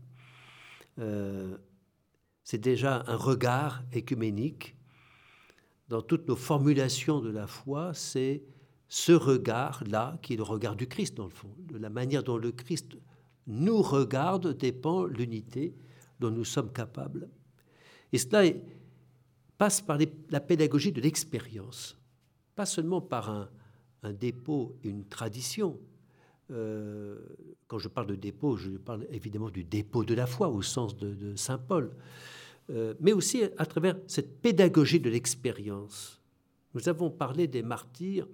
[0.99, 1.57] Euh,
[2.47, 4.77] c'est déjà un regard écuménique.
[5.89, 8.45] Dans toutes nos formulations de la foi, c'est
[8.87, 11.53] ce regard-là qui est le regard du Christ, dans le fond.
[11.59, 12.97] De la manière dont le Christ
[13.49, 15.75] nous regarde dépend l'unité
[16.21, 17.29] dont nous sommes capables.
[18.13, 18.49] Et cela
[19.59, 19.99] passe par
[20.31, 21.99] la pédagogie de l'expérience,
[22.55, 23.49] pas seulement par un,
[24.21, 25.81] dépôt et une tradition.
[26.51, 27.19] Euh,
[27.67, 30.97] quand je parle de dépôt, je parle évidemment du dépôt de la foi au sens
[30.97, 31.93] de Saint Paul.
[32.71, 36.21] Euh, mais aussi à travers cette pédagogie de l'expérience.
[36.75, 38.27] Nous avons parlé des martyrs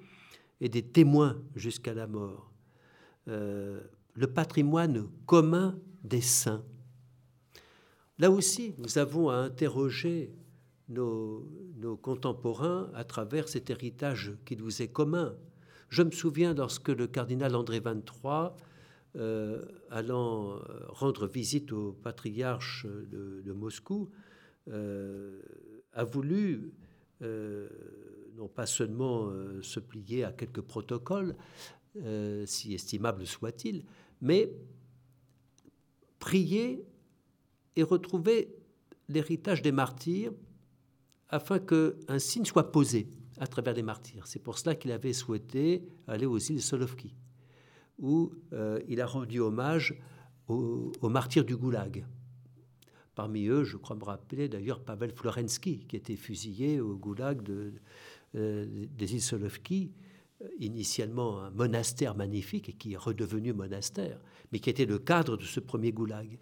[0.61, 2.51] et des témoins jusqu'à la mort.
[3.29, 3.81] Euh,
[4.15, 6.65] le patrimoine commun des saints.
[8.19, 10.33] Là aussi, nous avons à interroger
[10.89, 11.47] nos,
[12.01, 15.35] contemporains à travers cet héritage qui nous est commun.
[15.93, 18.53] Je me souviens lorsque le cardinal André XXIII,
[19.17, 24.09] euh, allant rendre visite au patriarche de Moscou,
[24.69, 25.43] euh,
[25.93, 26.73] a voulu
[27.21, 27.69] euh,
[28.37, 31.37] non pas seulement euh, se plier à quelques protocoles,
[32.47, 33.85] si estimables soient-ils,
[34.23, 34.51] mais
[36.19, 36.87] prier
[37.77, 38.57] et retrouver
[39.11, 40.33] l'héritage des martyrs
[41.29, 43.11] afin qu'un signe soit posé
[43.43, 44.27] à travers les martyrs.
[44.27, 47.15] C'est pour cela qu'il avait souhaité aller aux îles Solovki,
[47.99, 48.33] où
[48.89, 50.01] il a rendu hommage
[50.49, 52.05] aux martyrs du Goulag.
[53.15, 57.47] Parmi eux, je crois me rappeler d'ailleurs Pavel Florensky, qui était fusillé au goulag
[58.35, 59.93] euh, des îles Solovki,
[60.41, 64.19] euh, initialement un monastère magnifique et qui est redevenu monastère,
[64.51, 66.39] mais qui était le cadre de ce premier goulag.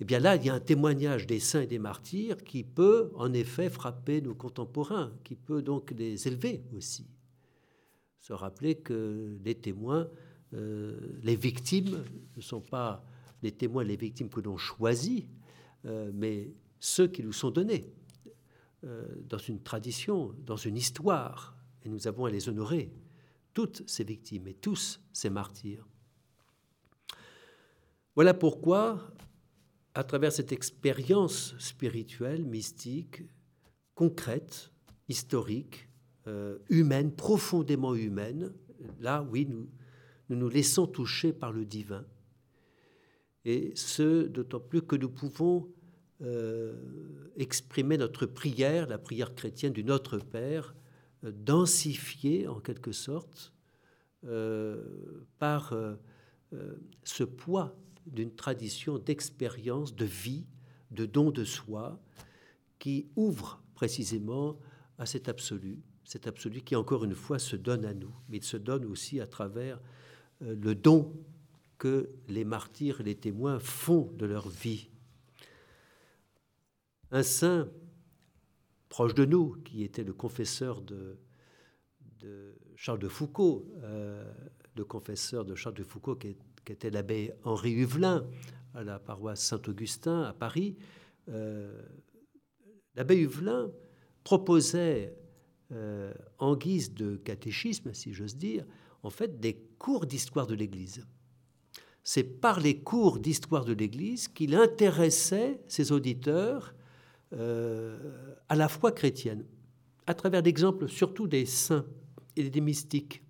[0.00, 3.12] Eh bien là, il y a un témoignage des saints et des martyrs qui peut
[3.14, 7.06] en effet frapper nos contemporains, qui peut donc les élever aussi.
[8.18, 10.08] Se rappeler que les témoins,
[10.54, 12.02] euh, les victimes
[12.34, 13.04] ne sont pas
[13.42, 15.28] les témoins, les victimes que l'on choisit,
[15.84, 17.92] euh, mais ceux qui nous sont donnés
[18.84, 22.90] euh, dans une tradition, dans une histoire, et nous avons à les honorer,
[23.52, 25.86] toutes ces victimes et tous ces martyrs.
[28.14, 29.12] Voilà pourquoi,
[29.94, 33.22] à travers cette expérience spirituelle, mystique,
[33.94, 34.70] concrète,
[35.08, 35.88] historique,
[36.26, 38.52] euh, humaine, profondément humaine,
[39.00, 39.68] là, oui, nous,
[40.28, 42.04] nous laissons toucher par le divin.
[43.44, 45.68] Et ce, d'autant plus que nous pouvons
[46.22, 46.74] euh,
[47.36, 50.74] exprimer notre prière, la prière chrétienne du Notre Père,
[51.24, 53.54] euh, densifiée en quelque sorte
[54.26, 54.84] euh,
[55.38, 55.72] par
[57.04, 57.76] ce poids
[58.10, 60.46] d'une tradition d'expérience, de vie,
[60.90, 62.00] de don de soi,
[62.78, 64.58] qui ouvre précisément
[64.98, 68.44] à cet absolu, cet absolu qui encore une fois se donne à nous, mais il
[68.44, 69.80] se donne aussi à travers
[70.40, 71.12] le don
[71.78, 74.90] que les martyrs et les témoins font de leur vie.
[77.10, 77.68] Un saint
[78.90, 81.16] proche de nous, qui était le confesseur de,
[82.76, 84.30] Charles de Foucault, euh,
[84.76, 86.36] le confesseur de Charles de Foucault, qui,
[86.68, 88.26] était l'abbé Henri Huvelin
[88.74, 90.76] à la paroisse Saint-Augustin à Paris,
[92.94, 93.70] l'abbé Huvelin
[94.24, 95.16] proposait,
[96.38, 98.64] en guise de catéchisme, si j'ose dire,
[99.02, 101.06] en fait, des cours d'histoire de l'Église.
[102.02, 106.74] C'est par les cours d'histoire de l'Église qu'il intéressait ses auditeurs
[107.32, 109.44] à la foi chrétienne,
[110.06, 111.86] à travers l'exemple surtout des saints
[112.36, 113.22] et des mystiques.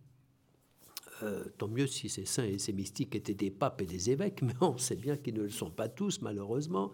[1.23, 4.41] Euh, tant mieux si ces saints et ces mystiques étaient des papes et des évêques,
[4.43, 6.93] mais on sait bien qu'ils ne le sont pas tous, malheureusement.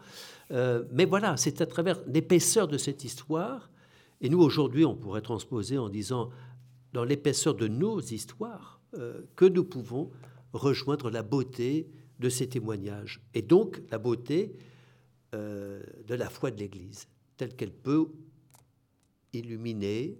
[0.50, 3.70] Euh, mais voilà, c'est à travers l'épaisseur de cette histoire,
[4.20, 6.30] et nous aujourd'hui, on pourrait transposer en disant,
[6.92, 10.10] dans l'épaisseur de nos histoires, euh, que nous pouvons
[10.52, 14.56] rejoindre la beauté de ces témoignages, et donc la beauté
[15.32, 18.06] de la foi de l'Église, telle qu'elle peut
[19.34, 20.16] illuminer,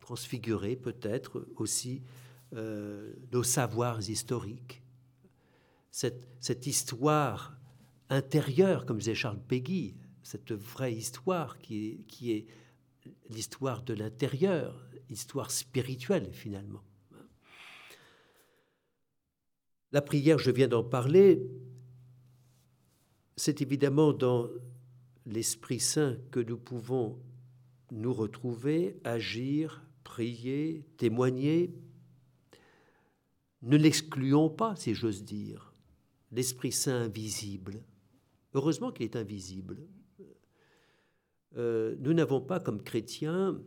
[0.00, 2.02] transfigurer peut-être aussi
[2.54, 4.82] euh, nos savoirs historiques,
[5.90, 7.56] cette, cette, histoire
[8.08, 12.46] intérieure, comme disait Charles Péguy, cette vraie histoire qui est, qui est
[13.28, 16.82] l'histoire de l'intérieur, histoire spirituelle finalement.
[19.92, 21.42] La prière, je viens d'en parler,
[23.36, 24.48] c'est évidemment dans
[25.26, 27.18] l'Esprit Saint que nous pouvons
[27.90, 31.72] nous retrouver, agir, prier, témoigner,
[33.62, 35.74] ne l'excluons pas, si j'ose dire,
[36.32, 37.82] l'Esprit Saint invisible.
[38.54, 39.78] Heureusement qu'il est invisible.
[41.56, 43.60] Euh, nous n'avons pas, comme chrétiens,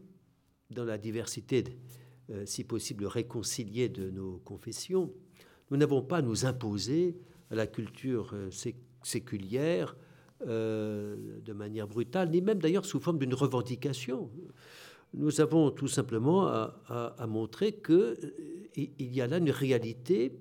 [0.70, 1.64] dans la diversité,
[2.30, 5.14] euh, si possible, réconciliée de nos confessions,
[5.70, 7.18] nous n'avons pas à nous imposer
[7.50, 8.50] à la culture euh,
[9.04, 9.96] séculière
[10.46, 14.30] de manière brutale, ni même d'ailleurs sous forme d'une revendication.
[15.14, 18.18] Nous avons tout simplement à, montrer que
[18.76, 20.36] il y a là une réalité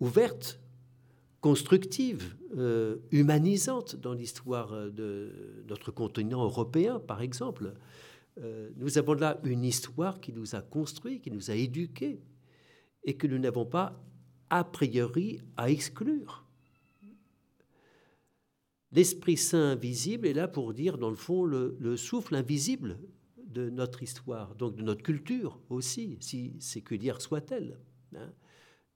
[0.00, 0.58] ouverte,
[1.42, 7.74] constructive, euh, humanisante dans l'histoire euh, de notre continent européen, par exemple.
[8.40, 12.20] Euh, nous avons là une histoire qui nous a construits, qui nous a éduqués,
[13.04, 14.00] et que nous n'avons pas
[14.50, 16.46] a priori à exclure.
[18.92, 22.98] L'Esprit Saint invisible est là pour dire, dans le fond, le souffle invisible
[23.52, 27.78] de notre histoire, donc de notre culture aussi, si séculière soit-elle.
[28.16, 28.32] Hein.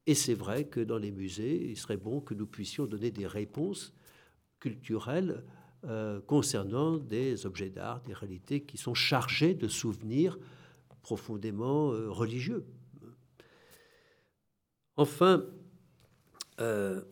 [0.06, 3.26] Et c'est vrai que dans les musées, il serait bon que nous puissions donner des
[3.26, 3.92] réponses
[4.60, 5.44] culturelles
[5.84, 10.38] euh, concernant des objets d'art, des réalités qui sont chargées de souvenirs
[11.02, 12.64] profondément euh, religieux.
[14.96, 15.44] Enfin,
[16.60, 17.02] euh,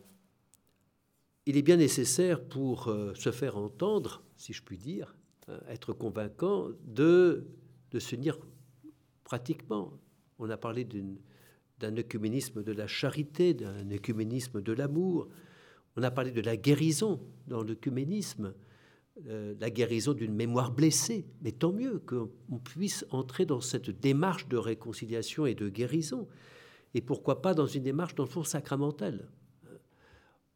[1.45, 5.14] il est bien nécessaire pour se faire entendre, si je puis dire,
[5.69, 7.45] être convaincant de,
[7.91, 8.37] de se dire
[9.23, 9.93] pratiquement.
[10.39, 15.27] On a parlé d'un œcuménisme de la charité, d'un œcuménisme de l'amour.
[15.97, 18.53] On a parlé de la guérison dans l'œcuménisme,
[19.27, 21.25] euh, la guérison d'une mémoire blessée.
[21.41, 26.27] Mais tant mieux qu'on puisse entrer dans cette démarche de réconciliation et de guérison.
[26.93, 29.29] Et pourquoi pas dans une démarche, dans le fond, sacramentelle.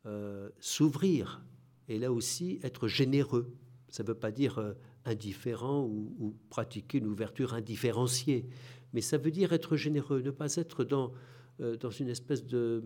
[0.06, 1.44] Euh, s'ouvrir
[1.90, 3.54] et là aussi être généreux.
[3.90, 4.74] Ça ne veut pas dire euh,
[5.06, 8.46] indifférent ou, pratiquer une ouverture indifférenciée,
[8.94, 11.12] mais ça veut dire être généreux, ne pas être dans,
[11.60, 12.84] euh, dans une espèce de,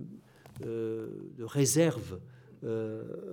[0.65, 2.19] euh, réserve,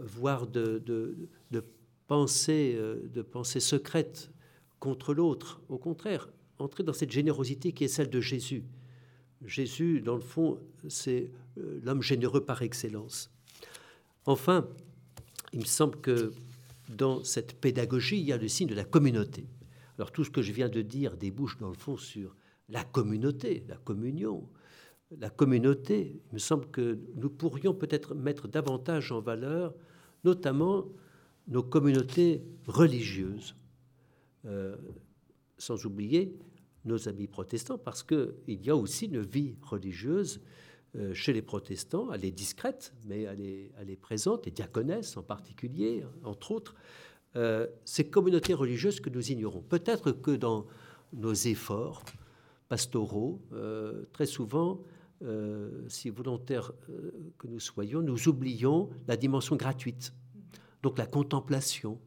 [0.02, 1.64] voire de, de,
[2.08, 4.32] pensée, de pensée secrète
[4.80, 5.60] contre l'autre.
[5.68, 8.64] Au contraire, entrer dans cette générosité qui est celle de Jésus.
[9.44, 10.58] Jésus, dans le fond,
[10.88, 13.30] c'est l'homme généreux par excellence.
[14.26, 14.66] Enfin,
[15.52, 16.32] il me semble que
[16.96, 19.46] dans cette pédagogie, il y a le signe de la communauté.
[19.96, 22.36] Alors tout ce que je viens de dire débouche dans le fond sur
[22.68, 24.48] la communauté, la communion,
[25.18, 26.20] la communauté.
[26.30, 29.74] Il me semble que nous pourrions peut-être mettre davantage en valeur,
[30.24, 30.86] notamment
[31.48, 33.56] nos communautés religieuses,
[34.46, 34.76] euh,
[35.58, 36.36] sans oublier
[36.84, 40.40] nos amis protestants, parce qu'il y a aussi une vie religieuse
[41.14, 46.50] chez les protestants, elle est discrète, mais elle est, présente, et diaconesse en particulier, entre
[46.52, 46.74] autres,
[47.36, 49.62] euh, ces communautés religieuses que nous ignorons.
[49.62, 50.66] Peut-être que dans
[51.12, 52.02] nos efforts
[52.68, 54.80] pastoraux, euh, très souvent,
[55.88, 56.72] si volontaires
[57.36, 60.14] que nous soyons, nous oublions la dimension gratuite,
[60.82, 61.98] donc la contemplation.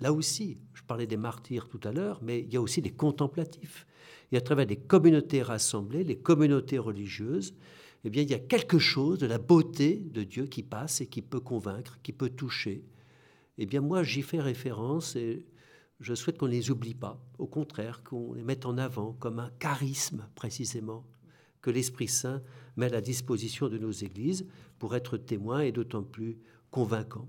[0.00, 2.92] Là aussi, je parlais des martyrs tout à l'heure, mais il y a aussi des
[2.92, 3.86] contemplatifs
[4.32, 7.54] et à travers les communautés rassemblées, les communautés religieuses,
[8.04, 11.06] eh bien, il y a quelque chose de la beauté de Dieu qui passe et
[11.06, 12.84] qui peut convaincre, qui peut toucher.
[13.58, 15.46] Eh bien, moi, j'y fais référence et
[16.00, 17.20] je souhaite qu'on ne les oublie pas.
[17.38, 21.04] Au contraire, qu'on les mette en avant comme un charisme, précisément,
[21.62, 22.42] que l'Esprit Saint
[22.76, 24.46] met à la disposition de nos églises
[24.78, 26.38] pour être témoins et d'autant plus
[26.70, 27.28] convaincants.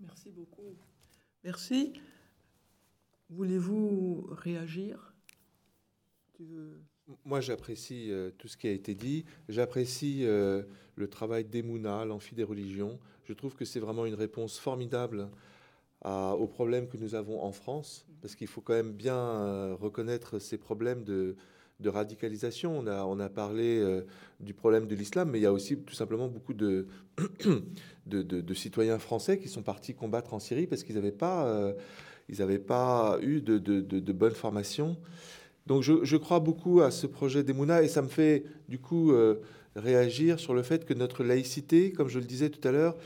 [0.00, 0.76] Merci beaucoup.
[1.46, 1.92] Merci.
[3.30, 5.14] Voulez-vous réagir?
[7.24, 9.24] Moi, j'apprécie euh, tout ce qui a été dit.
[9.48, 10.64] J'apprécie euh,
[10.96, 12.98] le travail d'Emouna, l'amphi des religions.
[13.22, 15.30] Je trouve que c'est vraiment une réponse formidable
[16.02, 20.40] aux problèmes que nous avons en France, parce qu'il faut quand même bien euh, reconnaître
[20.40, 21.36] ces problèmes de,
[21.80, 22.78] de radicalisation.
[22.78, 24.02] On a, on a parlé euh,
[24.40, 26.86] du problème de l'islam, mais il y a aussi tout simplement beaucoup de,
[28.06, 31.72] de, citoyens français qui sont partis combattre en Syrie parce qu'ils n'avaient pas, euh,
[32.28, 34.96] ils pas eu de, de, bonne formation.
[35.66, 39.12] Donc je, je, crois beaucoup à ce projet d'Emouna et ça me fait du coup
[39.12, 39.42] euh,
[39.74, 42.96] réagir sur le fait que notre laïcité, comme je le disais tout à l'heure,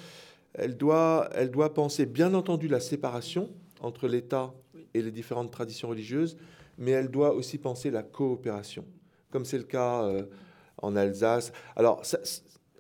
[0.55, 3.49] elle doit, elle doit penser bien entendu la séparation
[3.81, 4.53] entre l'État
[4.95, 6.37] et les différentes traditions religieuses,
[6.81, 8.85] mais elle doit aussi penser la coopération,
[9.31, 10.25] comme c'est le cas euh,
[10.79, 11.53] en Alsace.
[11.77, 12.03] Alors,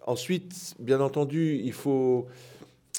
[0.06, 2.26] ensuite, bien entendu, il faut,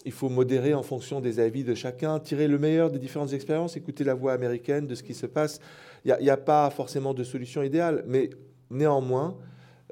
[0.06, 3.76] il faut modérer en fonction des avis de chacun, tirer le meilleur des différentes expériences,
[3.76, 5.60] écouter la voix américaine de ce qui se passe.
[6.06, 8.30] Il n'y a, pas forcément de solution idéale, mais
[8.70, 9.38] néanmoins,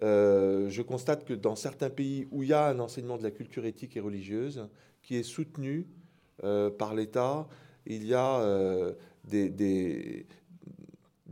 [0.04, 3.32] euh, je constate que dans certains pays où il y a un enseignement de la
[3.32, 4.68] culture éthique et religieuse
[5.02, 5.88] qui est soutenu
[6.44, 7.48] euh, par l'État,
[7.86, 8.44] il y a
[9.26, 10.28] des, des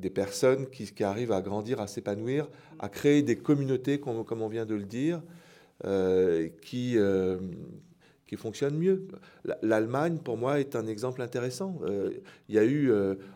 [0.09, 2.47] personnes qui, arrivent à grandir, à s'épanouir,
[2.79, 5.21] à créer des communautés, comme, comme, on vient de le dire,
[5.85, 7.37] euh, qui, euh,
[8.27, 9.07] qui fonctionnent mieux.
[9.61, 11.79] L'Allemagne, pour moi, est un exemple intéressant.
[11.83, 12.11] Euh,
[12.49, 12.91] il y a eu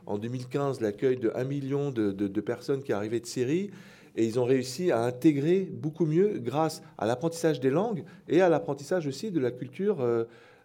[0.06, 3.72] en 2015 l'accueil de 1 million de, de, personnes qui arrivaient de Syrie.
[4.18, 8.50] Et ils ont réussi à intégrer beaucoup mieux grâce à l'apprentissage des langues et à
[8.50, 10.06] l'apprentissage aussi de la culture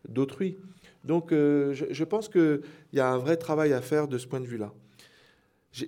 [0.09, 0.59] d'autrui.
[1.05, 2.61] Donc je, je pense qu'il
[2.93, 4.73] y a un vrai travail à faire de ce point de vue-là.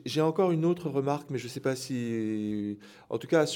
[0.04, 2.78] J'ai encore une autre remarque, mais je ne sais pas si...
[3.08, 3.46] En tout cas,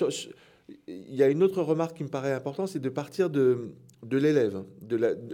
[0.86, 4.16] il y a une autre remarque qui me paraît importante, c'est de partir de, de
[4.16, 4.64] l'élève.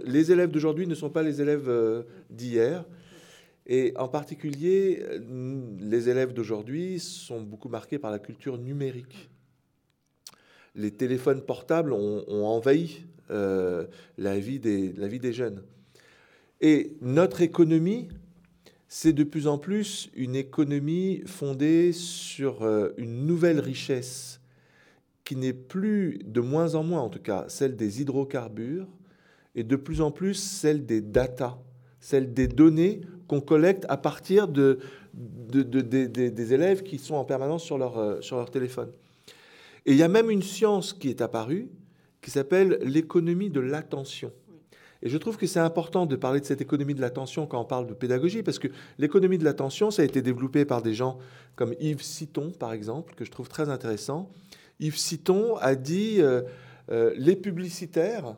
[0.05, 2.85] Les élèves d'aujourd'hui ne sont pas les élèves euh, d'hier.
[3.65, 5.03] Et en particulier,
[5.79, 9.29] les élèves d'aujourd'hui sont beaucoup marqués par la culture numérique.
[10.75, 13.85] Les téléphones portables ont, envahi euh,
[14.17, 15.61] la, vie des, la vie des jeunes.
[16.61, 18.09] Et notre économie
[18.91, 24.41] c'est de plus en plus une économie fondée sur euh, une nouvelle richesse
[25.23, 28.87] qui n'est plus, de moins en moins en tout cas, celle des hydrocarbures,
[29.53, 31.59] et de plus en plus celle des data,
[31.99, 34.79] celle des données qu'on collecte à partir de,
[35.13, 38.91] des élèves qui sont en permanence sur leur, euh, sur leur téléphone.
[39.85, 41.69] Et il y a même une science qui est apparue
[42.21, 44.33] qui s'appelle l'économie de l'attention.
[45.01, 47.65] Et je trouve que c'est important de parler de cette économie de l'attention quand on
[47.65, 51.19] parle de pédagogie, parce que l'économie de l'attention, ça a été développé par des gens
[51.55, 54.29] comme Yves Citon, par exemple, que je trouve très intéressant.
[54.79, 56.41] Yves Citon a dit euh,
[56.91, 58.35] euh, les publicitaires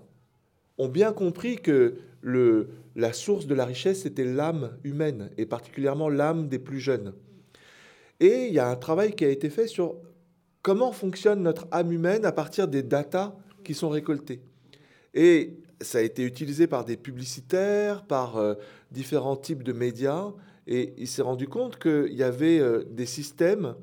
[0.77, 6.47] ont bien compris que la source de la richesse, c'était l'âme humaine, et particulièrement l'âme
[6.47, 7.13] des plus jeunes.
[8.19, 9.95] Et il y a un travail qui a été fait sur
[10.61, 14.41] comment fonctionne notre âme humaine à partir des datas qui sont récoltées.
[15.15, 18.55] Et ça a été utilisé par des publicitaires, par euh,
[18.91, 20.31] différents types de médias,
[20.67, 23.75] et il s'est rendu compte qu'il y avait euh, des systèmes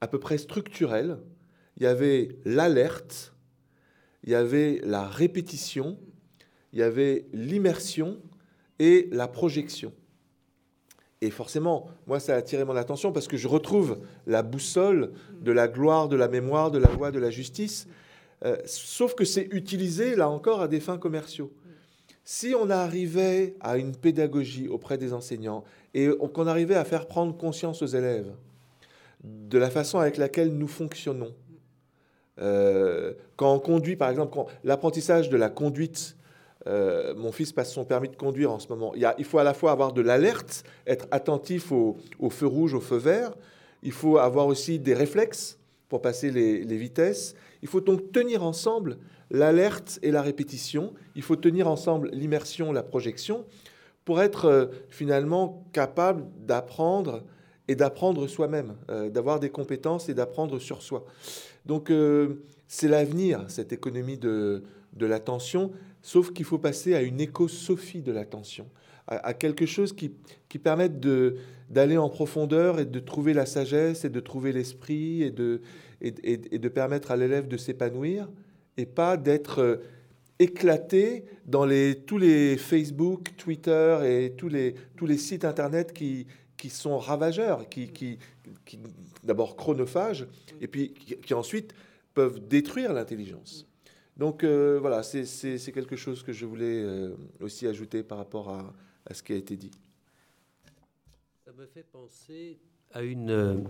[0.00, 1.18] à peu près structurels.
[1.76, 3.34] Il y avait l'alerte,
[4.24, 5.98] il y avait la répétition,
[6.72, 8.18] il y avait l'immersion
[8.78, 9.92] et la projection.
[11.20, 15.52] Et forcément, moi, ça a attiré mon attention parce que je retrouve la boussole de
[15.52, 17.86] la gloire, de la mémoire, de la loi, de la justice.
[18.44, 21.52] Euh, sauf que c'est utilisé, là encore, à des fins commerciaux.
[22.24, 27.36] Si on arrivait à une pédagogie auprès des enseignants et qu'on arrivait à faire prendre
[27.36, 28.32] conscience aux élèves
[29.22, 31.34] de la façon avec laquelle nous fonctionnons,
[32.40, 36.16] euh, quand on conduit, par exemple, l'apprentissage de la conduite,
[36.66, 38.92] euh, mon fils passe son permis de conduire en ce moment.
[38.94, 41.96] Il, il faut à la fois avoir de l'alerte, être attentif au,
[42.30, 43.34] feu rouge, au feu vert.
[43.82, 45.58] Il faut avoir aussi des réflexes
[45.94, 47.36] pour passer les, vitesses.
[47.62, 48.98] Il faut donc tenir ensemble
[49.30, 50.92] l'alerte et la répétition.
[51.14, 53.44] Il faut tenir ensemble l'immersion, la projection,
[54.04, 57.22] pour être euh, finalement capable d'apprendre
[57.68, 61.04] et d'apprendre soi-même, euh, d'avoir des compétences et d'apprendre sur soi.
[61.64, 64.64] Donc euh, c'est l'avenir, cette économie de,
[64.94, 65.70] de l'attention,
[66.02, 68.66] sauf qu'il faut passer à une écosophie de l'attention,
[69.06, 70.10] à, quelque chose qui,
[70.48, 70.98] qui permette
[71.70, 75.60] d'aller en profondeur et de trouver la sagesse et de trouver l'esprit et de,
[76.00, 78.28] et, de permettre à l'élève de s'épanouir
[78.76, 79.76] et pas d'être euh,
[80.38, 86.26] éclaté dans les, tous les Facebook, Twitter et tous les, tous les sites Internet qui,
[86.56, 88.18] qui sont ravageurs, qui, qui,
[89.22, 90.26] d'abord chronophages,
[90.60, 91.74] et puis qui, ensuite
[92.14, 93.66] peuvent détruire l'intelligence.
[94.16, 98.72] Donc euh, voilà, c'est quelque chose que je voulais euh, aussi ajouter par rapport à,
[99.06, 99.72] à ce qui a été dit.
[101.44, 102.58] Ça me fait penser
[102.92, 103.64] à une,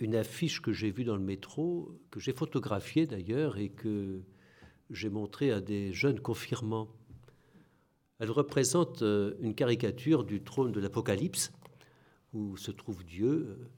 [0.00, 4.22] une affiche que j'ai vue dans le métro, que j'ai photographiée d'ailleurs et que
[4.90, 6.88] j'ai montrée à des jeunes confirmants.
[8.18, 11.52] Elle représente euh, une caricature du trône de l'Apocalypse,
[12.32, 13.68] où se trouve Dieu, euh,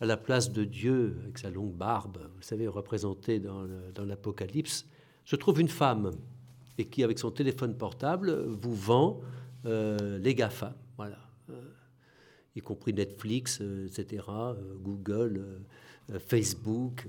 [0.00, 3.66] à la place de Dieu, avec sa longue barbe, vous savez, représentée dans
[4.06, 4.86] l'Apocalypse,
[5.26, 6.12] se trouve une femme,
[6.78, 9.20] et qui, avec son téléphone portable, vous vend
[9.66, 11.18] euh, les GAFA, voilà,
[12.56, 14.24] y compris Netflix, etc.,
[14.82, 15.62] Google,
[16.26, 17.06] Facebook,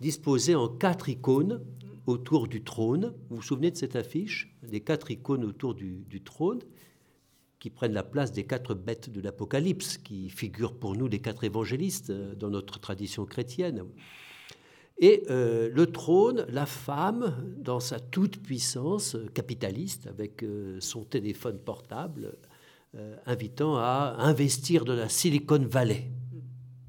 [0.00, 1.60] disposés en quatre icônes
[2.06, 3.14] autour du trône.
[3.28, 4.54] Vous vous souvenez de cette affiche?
[4.70, 6.60] Les quatre icônes autour du, trône
[7.58, 11.44] qui prennent la place des quatre bêtes de l'Apocalypse, qui figurent pour nous les quatre
[11.44, 13.84] évangélistes euh, dans notre tradition chrétienne.
[14.98, 22.36] Et euh, le trône, la femme, dans sa toute-puissance capitaliste, avec euh, son téléphone portable,
[23.26, 26.10] invitant à investir de la Silicon Valley.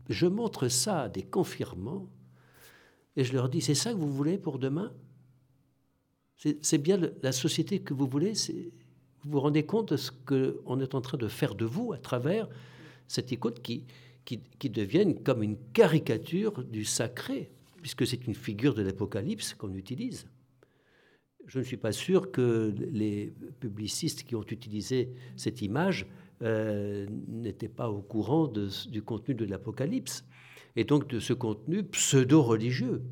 [0.10, 2.08] Je montre ça à des confirmants
[3.16, 4.92] et je leur dis, c'est ça que vous voulez pour demain?
[6.62, 8.34] C'est bien la société que vous voulez
[9.24, 11.98] vous vous rendez compte de ce qu'on est en train de faire de vous à
[11.98, 12.48] travers
[13.08, 13.86] cette icône qui,
[14.24, 17.50] qui, qui devienne comme une caricature du sacré,
[17.82, 20.28] puisque c'est une figure de l'Apocalypse qu'on utilise.
[21.48, 26.08] Je ne suis pas sûr que les publicistes qui ont utilisé cette image
[26.42, 30.26] euh, n'étaient pas au courant du contenu de l'Apocalypse,
[30.76, 33.04] et donc de ce contenu pseudo-religieux.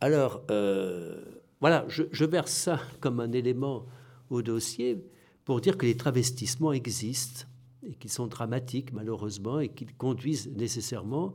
[0.00, 1.24] Alors, euh,
[1.60, 3.86] voilà, je, verse ça comme un élément
[4.30, 5.02] au dossier
[5.44, 7.46] pour dire que les travestissements existent
[7.86, 11.34] et qu'ils sont dramatiques malheureusement et qu'ils conduisent nécessairement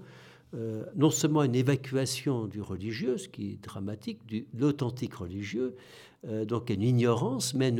[0.55, 5.75] euh, non seulement une évacuation du religieux, ce qui est dramatique, de l'authentique religieux,
[6.27, 7.71] euh, donc une ignorance, mais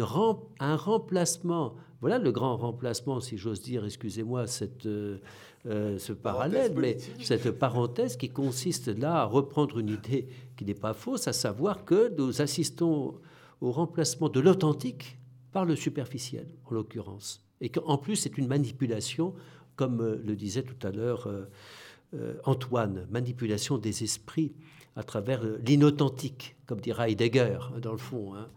[0.59, 1.75] un remplacement.
[1.99, 5.17] Voilà le grand remplacement, si j'ose dire, excusez-moi cette, euh,
[5.65, 10.93] ce parallèle, mais cette parenthèse qui consiste là à reprendre une idée qui n'est pas
[10.93, 13.15] fausse, à savoir que nous assistons
[13.61, 15.17] au remplacement de l'authentique
[15.51, 17.43] par le superficiel, en l'occurrence.
[17.61, 19.33] Et qu'en plus, c'est une manipulation,
[19.75, 21.27] comme le disait tout à l'heure
[22.43, 24.53] Antoine, manipulation des esprits
[24.95, 28.35] à travers l'inauthentique, comme dira Heidegger, hein, dans le fond.
[28.35, 28.49] Hein.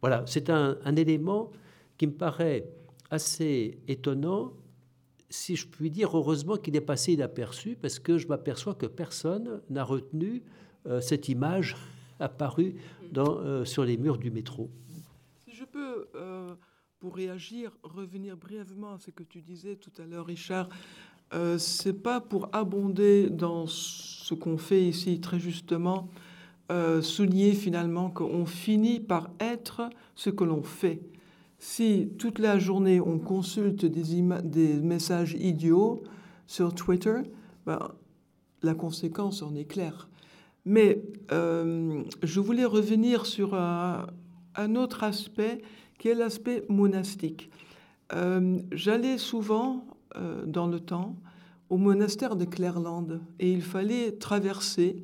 [0.00, 1.50] Voilà, c'est un, élément
[1.96, 2.68] qui me paraît
[3.10, 4.52] assez étonnant,
[5.30, 9.60] si je puis dire, heureusement qu'il est passé inaperçu, parce que je m'aperçois que personne
[9.70, 10.42] n'a retenu
[11.00, 11.76] cette image
[12.20, 12.76] apparue
[13.64, 14.70] sur les murs du métro.
[15.44, 16.54] Si je peux, euh,
[16.98, 20.68] pour réagir, revenir brièvement à ce que tu disais tout à l'heure, Richard,
[21.34, 26.08] euh, c'est pas pour abonder dans ce qu'on fait ici très justement,
[26.70, 31.00] euh, souligner finalement qu'on finit par être ce que l'on fait.
[31.58, 34.22] Si toute la journée on consulte des,
[34.80, 36.02] messages idiots
[36.46, 37.20] sur Twitter,
[37.66, 37.90] ben,
[38.62, 40.08] la conséquence en est claire.
[40.64, 41.02] Mais
[41.32, 44.06] euh, je voulais revenir sur un,
[44.76, 45.62] autre aspect
[45.98, 47.50] qui est l'aspect monastique.
[48.72, 49.84] J'allais souvent
[50.16, 51.16] euh, dans le temps
[51.70, 55.02] au monastère de Clairland et il fallait traverser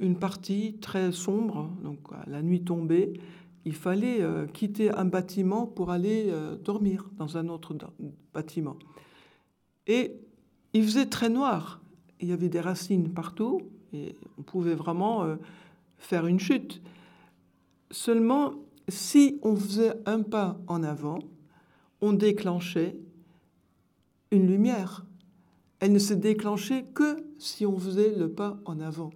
[0.00, 3.20] une partie très sombre, donc la nuit tombée.
[3.66, 6.32] Il fallait quitter un bâtiment pour aller
[6.64, 7.76] dormir dans un autre
[8.32, 8.78] bâtiment.
[9.86, 10.14] Et
[10.72, 11.80] il faisait très noir.
[12.20, 15.36] Il y avait des racines partout, et on pouvait vraiment euh,
[15.98, 16.80] faire une chute.
[17.90, 18.54] Seulement,
[18.88, 21.20] si on faisait un pas en avant,
[22.00, 22.96] on déclenchait
[24.30, 25.04] une lumière.
[25.80, 29.10] Elle ne se déclenchait que si on faisait le pas en avant.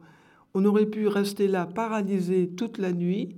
[0.54, 3.36] On aurait pu rester là paralysé toute la nuit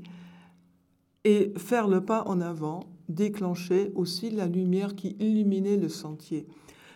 [1.25, 6.47] et faire le pas en avant déclenchait aussi la lumière qui illuminait le sentier.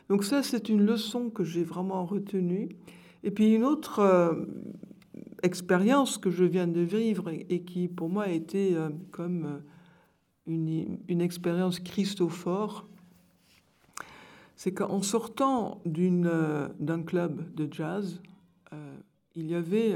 [0.09, 2.71] Donc ça, c'est une leçon que j'ai vraiment retenue
[3.23, 4.33] et puis une autre euh,
[5.43, 9.59] expérience que je viens de vivre et, qui pour moi a été euh, comme euh,
[10.47, 12.88] une, expérience christophore,
[14.59, 18.21] c'est qu'en sortant d'un club de jazz,
[19.37, 19.95] il y avait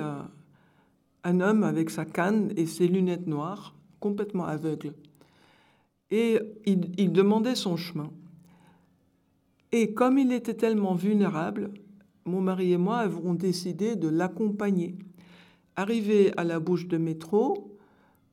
[1.25, 4.95] un homme avec sa canne et ses lunettes noires, complètement aveugle.
[6.13, 8.13] Et il, il demandait son chemin.
[9.73, 11.73] Et comme il était tellement vulnérable,
[12.25, 14.95] mon mari et moi avons décidé de l'accompagner.
[15.75, 17.72] Arrivé à la bouche de métro,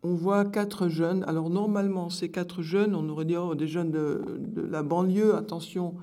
[0.03, 1.23] on voit quatre jeunes.
[1.27, 4.21] Alors normalement, ces quatre jeunes, on aurait dit oh, des jeunes de,
[4.69, 5.95] la banlieue, attention.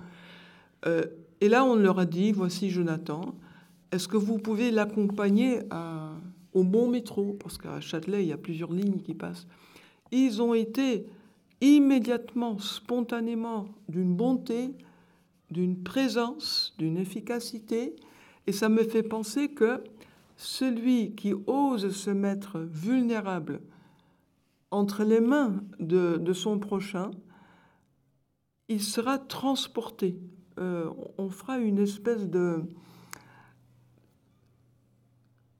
[0.86, 1.04] Euh,
[1.40, 3.34] et là, on leur a dit, voici Jonathan,
[3.92, 5.60] est-ce que vous pouvez l'accompagner
[6.52, 7.36] au bon métro?
[7.40, 9.46] Parce qu'à Châtelet, il y a plusieurs lignes qui passent.
[10.12, 11.06] Ils ont été
[11.60, 14.74] immédiatement, spontanément, d'une bonté,
[15.50, 17.96] d'une présence, d'une efficacité.
[18.46, 19.82] Et ça me fait penser que
[20.36, 23.60] celui qui ose se mettre vulnérable
[24.70, 27.10] entre les mains de, son prochain,
[28.68, 30.18] il sera transporté.
[30.58, 32.62] Euh, on fera une espèce de,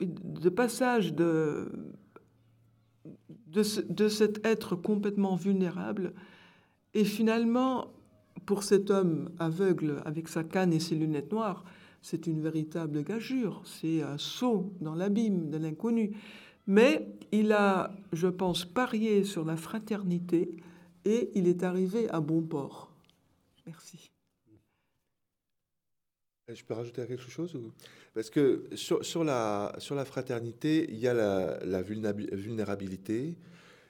[0.01, 1.71] de passage de,
[3.47, 6.13] de, cet être complètement vulnérable.
[6.95, 7.93] Et finalement,
[8.45, 11.65] pour cet homme aveugle avec sa canne et ses lunettes noires,
[12.03, 16.17] c'est une véritable gageure, c'est un saut dans l'abîme de l'inconnu.
[16.67, 20.57] Mais il a, je pense, parié sur la fraternité
[21.05, 22.93] et il est arrivé à bon port.
[23.67, 24.11] Merci.
[26.49, 27.59] Je peux rajouter quelque chose
[28.15, 33.37] Parce que sur, la, sur la fraternité, il y a la, vulnérabilité.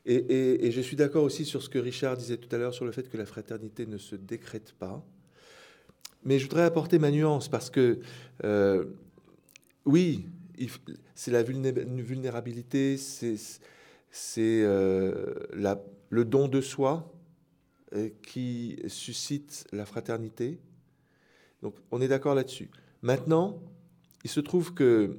[0.06, 2.92] Et, je suis d'accord aussi sur ce que Richard disait tout à l'heure sur le
[2.92, 5.04] fait que la fraternité ne se décrète pas.
[6.24, 8.00] Mais je voudrais apporter ma nuance parce que,
[8.44, 8.86] euh,
[9.84, 10.26] oui,
[11.14, 13.38] c'est la vulnérabilité, c'est
[14.62, 15.34] euh,
[16.10, 17.12] le don de soi
[17.94, 20.60] euh, qui suscite la fraternité.
[21.62, 22.70] Donc on est d'accord là-dessus.
[23.02, 23.60] Maintenant,
[24.24, 25.18] il se trouve que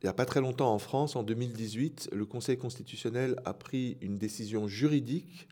[0.00, 3.98] il n'y a pas très longtemps en France, en 2018, le Conseil constitutionnel a pris
[4.00, 5.48] une décision juridique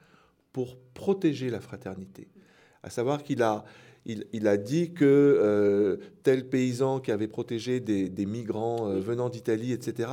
[0.53, 2.29] pour protéger la fraternité.
[2.85, 3.65] À savoir qu'il a,
[4.07, 9.73] il, a dit que euh, tel paysan qui avait protégé des, migrants euh, venant d'Italie,
[9.73, 10.09] etc.,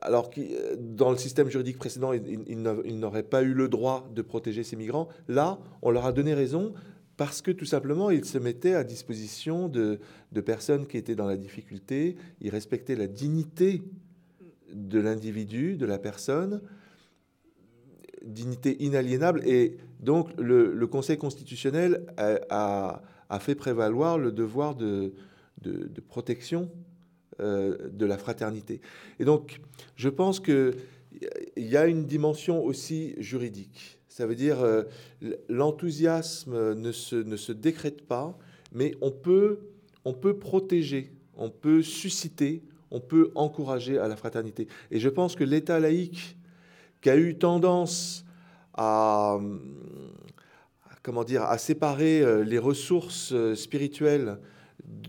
[0.00, 0.40] alors que
[0.76, 4.76] dans le système juridique précédent, il, il n'aurait pas eu le droit de protéger ces
[4.76, 6.74] migrants, là, on leur a donné raison
[7.16, 9.98] parce que tout simplement, il se mettait à disposition de,
[10.44, 13.82] personnes qui étaient dans la difficulté, il respectait la dignité
[14.72, 16.60] de l'individu, de la personne,
[18.26, 22.06] dignité inaliénable, et donc le, Conseil constitutionnel
[22.50, 23.00] a,
[23.40, 25.12] fait prévaloir le devoir de,
[26.08, 26.70] protection
[27.40, 28.80] euh, de la fraternité.
[29.18, 29.60] Et donc,
[29.96, 30.74] je pense qu'il
[31.56, 34.84] y a une dimension aussi juridique ça veut dire euh,
[35.50, 38.38] l'enthousiasme ne se, ne se décrète pas,
[38.72, 39.58] mais on peut,
[40.06, 44.68] on peut protéger, on peut susciter, on peut encourager à la fraternité.
[44.90, 46.35] Et je pense que l'État laïque,
[47.06, 48.24] qui a eu tendance
[48.74, 49.38] à,
[51.04, 54.40] comment dire, à séparer euh, les ressources euh, spirituelles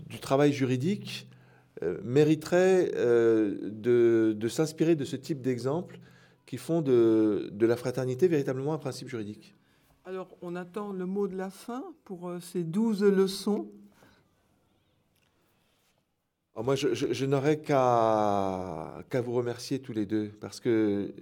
[0.08, 1.28] du travail juridique,
[2.02, 5.98] mériterait de, de s'inspirer de ce type d'exemple
[6.46, 9.56] qui font de, de, la fraternité véritablement un principe juridique.
[10.04, 13.70] Alors, on attend le mot de la fin pour euh, ces douze leçons.
[16.56, 21.12] moi, je, je, n'aurais qu'à qu'à vous remercier tous les deux, parce que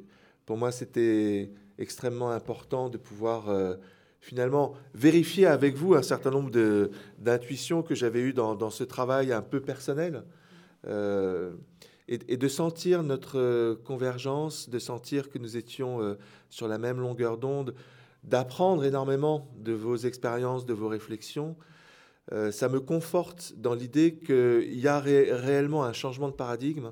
[0.47, 3.75] pour moi, c'était extrêmement important de pouvoir euh,
[4.21, 6.51] finalement vérifier avec vous un certain nombre
[7.19, 10.23] d'intuitions que j'avais eues dans, dans, ce travail un peu personnel.
[10.87, 11.53] Euh,
[12.09, 16.15] et, de sentir notre convergence, de sentir que nous étions euh,
[16.49, 17.75] sur la même longueur d'onde,
[18.23, 21.57] d'apprendre énormément de vos expériences, de vos réflexions.
[22.51, 26.91] Ça me conforte dans l'idée qu'il y a réellement un changement de paradigme,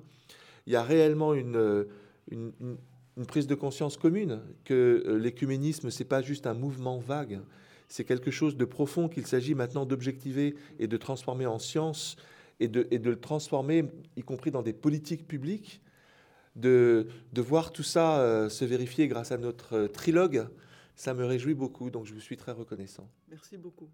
[0.68, 1.88] il y a réellement une
[3.22, 7.40] prise de conscience commune, que l'écuménisme, ce n'est pas juste un mouvement vague,
[7.88, 12.16] c'est quelque chose de profond qu'il s'agit maintenant d'objectiver et de transformer en science
[12.58, 13.84] et de, et de le transformer,
[14.16, 15.80] y compris dans des politiques publiques,
[16.56, 20.48] de, de voir tout ça euh, se vérifier grâce à notre euh, trilogue,
[20.96, 23.08] ça me réjouit beaucoup, donc je vous suis très reconnaissant.
[23.28, 23.90] Merci beaucoup.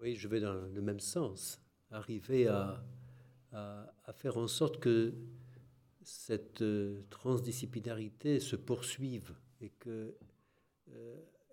[0.00, 1.60] Oui, je vais dans le même sens,
[1.90, 2.84] arriver à,
[3.52, 5.14] à, à faire en sorte que
[6.08, 10.14] cette euh, transdisciplinarité se poursuive et que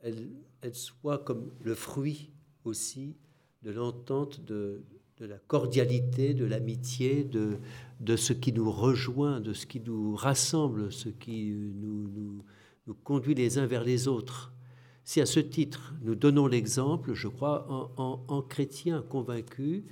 [0.01, 0.29] elle,
[0.61, 2.31] elle, soit comme le fruit
[2.63, 3.17] aussi
[3.63, 4.81] de l'entente de,
[5.17, 7.57] de la cordialité, de l'amitié, de,
[7.99, 12.43] de ce qui nous rejoint, de ce qui nous rassemble, ce qui nous,
[12.87, 14.53] nous, conduit les uns vers les autres.
[15.03, 19.83] Si à ce titre nous donnons l'exemple, je crois, en, en, chrétiens convaincus,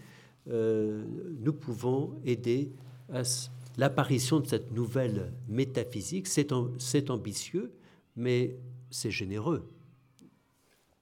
[0.48, 1.04] euh,
[1.40, 2.72] nous pouvons aider
[3.10, 3.24] à
[3.78, 6.28] l'apparition de cette nouvelle métaphysique.
[6.28, 7.74] C'est ambitieux,
[8.16, 8.58] mais
[8.90, 9.70] c'est généreux.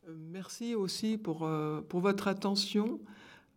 [0.08, 3.00] Euh, merci aussi pour, euh, votre attention.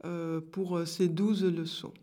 [0.04, 1.94] Euh, pour ces douze leçons.